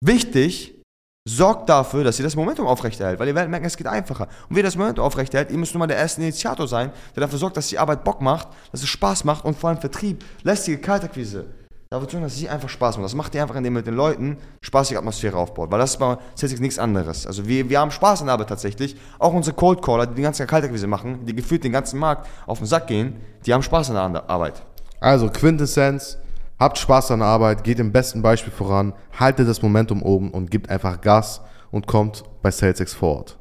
wichtig, 0.00 0.79
sorgt 1.28 1.68
dafür, 1.68 2.04
dass 2.04 2.18
ihr 2.18 2.22
das 2.24 2.36
Momentum 2.36 2.66
aufrechterhält, 2.66 3.18
weil 3.18 3.28
ihr 3.28 3.34
werdet 3.34 3.50
merken, 3.50 3.66
es 3.66 3.76
geht 3.76 3.86
einfacher. 3.86 4.28
Und 4.48 4.56
wie 4.56 4.60
ihr 4.60 4.64
das 4.64 4.76
Momentum 4.76 5.04
aufrechterhält, 5.04 5.50
ihr 5.50 5.58
müsst 5.58 5.74
nur 5.74 5.80
mal 5.80 5.86
der 5.86 5.98
erste 5.98 6.22
Initiator 6.22 6.66
sein, 6.66 6.92
der 7.14 7.22
dafür 7.22 7.38
sorgt, 7.38 7.56
dass 7.56 7.68
die 7.68 7.78
Arbeit 7.78 8.04
Bock 8.04 8.20
macht, 8.20 8.48
dass 8.72 8.82
es 8.82 8.88
Spaß 8.88 9.24
macht 9.24 9.44
und 9.44 9.56
vor 9.56 9.70
allem 9.70 9.78
Vertrieb, 9.78 10.24
lästige 10.42 10.78
Kaltakquise. 10.78 11.46
Dafür 11.92 12.08
sorgen, 12.08 12.24
dass 12.24 12.36
sie 12.36 12.48
einfach 12.48 12.68
Spaß 12.68 12.96
macht. 12.96 13.06
Das 13.06 13.14
macht 13.14 13.34
ihr 13.34 13.42
einfach, 13.42 13.56
indem 13.56 13.74
ihr 13.74 13.78
mit 13.78 13.86
den 13.88 13.96
Leuten 13.96 14.38
spaßige 14.62 14.96
Atmosphäre 14.96 15.36
aufbaut, 15.36 15.72
weil 15.72 15.80
das 15.80 15.90
ist 15.90 15.96
bei 15.96 16.16
Celtics 16.36 16.60
nichts 16.60 16.78
anderes. 16.78 17.26
Also 17.26 17.48
wir, 17.48 17.68
wir 17.68 17.80
haben 17.80 17.90
Spaß 17.90 18.20
an 18.20 18.26
der 18.26 18.34
Arbeit 18.34 18.48
tatsächlich. 18.48 18.96
Auch 19.18 19.34
unsere 19.34 19.56
Cold 19.56 19.82
Caller, 19.82 20.06
die 20.06 20.14
die 20.14 20.22
ganze 20.22 20.46
Kaltakquise 20.46 20.86
machen, 20.86 21.26
die 21.26 21.34
gefühlt 21.34 21.64
den 21.64 21.72
ganzen 21.72 21.98
Markt 21.98 22.28
auf 22.46 22.58
den 22.58 22.68
Sack 22.68 22.86
gehen, 22.86 23.16
die 23.44 23.52
haben 23.52 23.64
Spaß 23.64 23.90
an 23.90 24.12
der 24.12 24.30
Arbeit. 24.30 24.62
Also 25.00 25.30
Quintessenz, 25.30 26.16
habt 26.60 26.78
Spaß 26.78 27.10
an 27.10 27.20
der 27.20 27.28
Arbeit, 27.28 27.64
geht 27.64 27.80
im 27.80 27.90
besten 27.90 28.22
Beispiel 28.22 28.52
voran, 28.52 28.92
haltet 29.18 29.48
das 29.48 29.62
Momentum 29.62 30.02
oben 30.02 30.30
und 30.30 30.50
gebt 30.50 30.68
einfach 30.68 31.00
Gas 31.00 31.40
und 31.70 31.86
kommt 31.86 32.22
bei 32.42 32.50
SalesX 32.50 32.92
vor 32.92 33.16
Ort. 33.16 33.38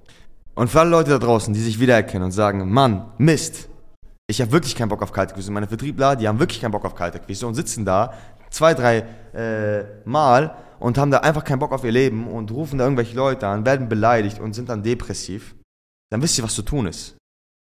Und 0.56 0.70
für 0.70 0.80
alle 0.80 0.90
Leute 0.90 1.12
da 1.12 1.20
draußen, 1.20 1.54
die 1.54 1.60
sich 1.60 1.80
wiedererkennen 1.80 2.26
und 2.26 2.32
sagen, 2.32 2.72
Mann, 2.72 3.12
Mist, 3.18 3.70
ich 4.28 4.42
habe 4.42 4.52
wirklich 4.52 4.76
keinen 4.76 4.90
Bock 4.90 5.02
auf 5.02 5.12
Kaltakquise. 5.12 5.52
Meine 5.52 5.68
Vertriebler, 5.68 6.16
die 6.16 6.28
haben 6.28 6.40
wirklich 6.40 6.62
keinen 6.62 6.72
Bock 6.72 6.86
auf 6.86 6.96
Kaltakquise 6.96 7.46
und 7.46 7.56
sitzen 7.56 7.86
da 7.86 8.14
zwei, 8.50 8.74
drei 8.74 9.06
äh, 9.34 9.84
Mal 10.06 10.56
und 10.80 10.98
haben 10.98 11.12
da 11.12 11.20
einfach 11.20 11.44
keinen 11.44 11.60
Bock 11.60 11.72
auf 11.72 11.84
ihr 11.84 11.92
Leben 11.92 12.28
und 12.28 12.52
rufen 12.52 12.78
da 12.78 12.86
irgendwelche 12.86 13.16
Leute 13.16 13.48
an, 13.48 13.66
werden 13.66 13.90
beleidigt 13.90 14.40
und 14.40 14.54
sind 14.54 14.70
dann 14.70 14.84
depressiv. 14.84 15.56
Dann 16.12 16.22
wisst 16.22 16.38
ihr, 16.38 16.44
was 16.44 16.56
zu 16.56 16.62
tun 16.62 16.88
ist. 16.88 17.18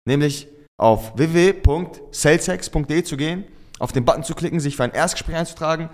Nämlich 0.07 0.49
auf 0.79 1.17
www.salesex.de 1.17 3.03
zu 3.05 3.17
gehen, 3.17 3.45
auf 3.81 3.91
den 3.91 4.05
Button 4.05 4.23
zu 4.23 4.35
klicken, 4.35 4.61
sich 4.61 4.77
für 4.77 4.85
ein 4.85 4.93
Erstgespräch 4.93 5.35
einzutragen 5.35 5.91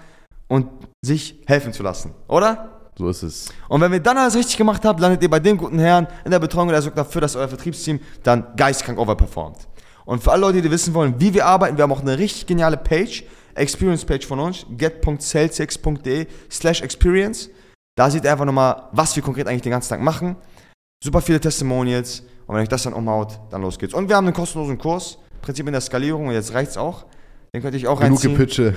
und 0.49 0.69
sich 1.03 1.43
helfen 1.47 1.73
zu 1.73 1.83
lassen. 1.83 2.13
Oder? 2.29 2.91
So 2.99 3.09
ist 3.09 3.23
es. 3.23 3.49
Und 3.69 3.81
wenn 3.81 3.93
wir 3.93 4.01
dann 4.01 4.19
alles 4.19 4.35
richtig 4.35 4.57
gemacht 4.57 4.85
haben, 4.85 4.99
landet 4.99 5.23
ihr 5.23 5.31
bei 5.31 5.41
dem 5.41 5.57
guten 5.57 5.79
Herrn 5.79 6.07
in 6.25 6.31
der 6.31 6.39
Betreuung 6.39 6.69
und 6.69 6.75
er 6.75 6.83
sorgt 6.83 6.99
dafür, 6.99 7.21
dass 7.21 7.37
euer 7.37 7.49
Vertriebsteam 7.49 8.01
dann 8.23 8.47
geistkrank 8.57 8.99
overperformt. 8.99 9.69
Und 10.05 10.23
für 10.23 10.33
alle 10.33 10.43
Leute, 10.43 10.63
die 10.63 10.71
wissen 10.71 10.95
wollen, 10.95 11.15
wie 11.19 11.35
wir 11.35 11.47
arbeiten, 11.47 11.77
wir 11.77 11.83
haben 11.83 11.93
auch 11.93 12.01
eine 12.01 12.19
richtig 12.19 12.47
geniale 12.47 12.77
Page, 12.77 13.25
Experience 13.55 14.05
Page 14.05 14.27
von 14.27 14.41
uns, 14.41 14.67
get.salesx.de 14.71 16.27
slash 16.51 16.83
experience. 16.83 17.51
Da 17.97 18.11
seht 18.11 18.25
ihr 18.25 18.33
einfach 18.33 18.45
nochmal, 18.45 18.89
was 18.93 19.15
wir 19.17 19.23
konkret 19.23 19.47
eigentlich 19.47 19.63
den 19.63 19.73
ganzen 19.73 19.91
Tag 19.91 20.01
machen. 20.01 20.37
Super 21.03 21.21
viele 21.21 21.41
Testimonials. 21.41 22.21
Und 22.47 22.55
wenn 22.55 22.63
euch 22.63 22.69
das 22.69 22.85
dann 22.85 22.93
umhaut, 22.93 23.41
dann 23.51 23.63
los 23.63 23.79
geht's. 23.79 23.95
Und 23.95 24.09
wir 24.09 24.17
haben 24.17 24.27
einen 24.27 24.35
kostenlosen 24.35 24.79
Kurs, 24.79 25.19
Prinzip 25.43 25.67
in 25.67 25.73
der 25.73 25.81
Skalierung, 25.81 26.29
und 26.29 26.33
jetzt 26.33 26.55
reicht's 26.55 26.77
auch. 26.77 27.07
Den 27.57 27.63
könnte 27.63 27.79
ich 27.79 27.87
auch 27.87 27.99
Genug 28.01 28.23
reinziehen. 28.23 28.37
Gepitche. 28.37 28.75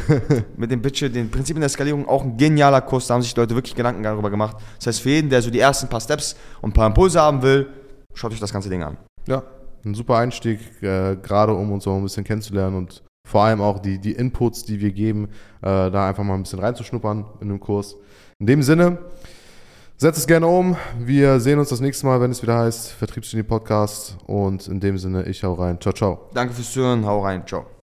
Mit 0.55 0.71
dem 0.71 0.81
Pitch, 0.81 1.01
den 1.01 1.29
Prinzipien 1.29 1.59
der 1.59 1.67
Skalierung, 1.67 2.07
auch 2.07 2.23
ein 2.23 2.37
genialer 2.37 2.79
Kurs. 2.79 3.07
Da 3.07 3.15
haben 3.15 3.21
sich 3.21 3.35
Leute 3.35 3.53
wirklich 3.53 3.75
Gedanken 3.75 4.03
darüber 4.03 4.29
gemacht. 4.29 4.55
Das 4.77 4.87
heißt, 4.87 5.01
für 5.01 5.09
jeden, 5.09 5.29
der 5.29 5.41
so 5.41 5.51
die 5.51 5.59
ersten 5.59 5.89
paar 5.89 5.99
Steps 5.99 6.37
und 6.61 6.69
ein 6.69 6.73
paar 6.73 6.87
Impulse 6.87 7.19
haben 7.19 7.41
will, 7.41 7.67
schaut 8.13 8.31
euch 8.31 8.39
das 8.39 8.53
ganze 8.53 8.69
Ding 8.69 8.81
an. 8.81 8.95
Ja, 9.27 9.43
ein 9.83 9.95
super 9.95 10.15
Einstieg, 10.15 10.61
äh, 10.81 11.17
gerade 11.17 11.53
um 11.55 11.73
uns 11.73 11.83
so 11.83 11.93
ein 11.93 12.03
bisschen 12.03 12.23
kennenzulernen 12.23 12.77
und 12.77 13.03
vor 13.27 13.43
allem 13.43 13.59
auch 13.59 13.79
die, 13.79 13.99
die 13.99 14.13
Inputs, 14.13 14.63
die 14.63 14.79
wir 14.79 14.93
geben, 14.93 15.25
äh, 15.61 15.91
da 15.91 16.07
einfach 16.07 16.23
mal 16.23 16.35
ein 16.35 16.43
bisschen 16.43 16.59
reinzuschnuppern 16.59 17.25
in 17.41 17.49
den 17.49 17.59
Kurs. 17.59 17.97
In 18.39 18.47
dem 18.47 18.63
Sinne, 18.63 18.97
setzt 19.97 20.19
es 20.19 20.25
gerne 20.25 20.47
um. 20.47 20.77
Wir 20.97 21.41
sehen 21.41 21.59
uns 21.59 21.67
das 21.67 21.81
nächste 21.81 22.05
Mal, 22.05 22.21
wenn 22.21 22.31
es 22.31 22.41
wieder 22.41 22.57
heißt 22.57 22.93
Vertriebsgenie 22.93 23.43
Podcast. 23.43 24.15
Und 24.25 24.69
in 24.69 24.79
dem 24.79 24.97
Sinne, 24.97 25.23
ich 25.23 25.43
hau 25.43 25.55
rein. 25.55 25.81
Ciao, 25.81 25.91
ciao. 25.91 26.29
Danke 26.33 26.53
fürs 26.53 26.71
Zuhören, 26.71 27.05
hau 27.05 27.25
rein, 27.25 27.45
ciao. 27.45 27.78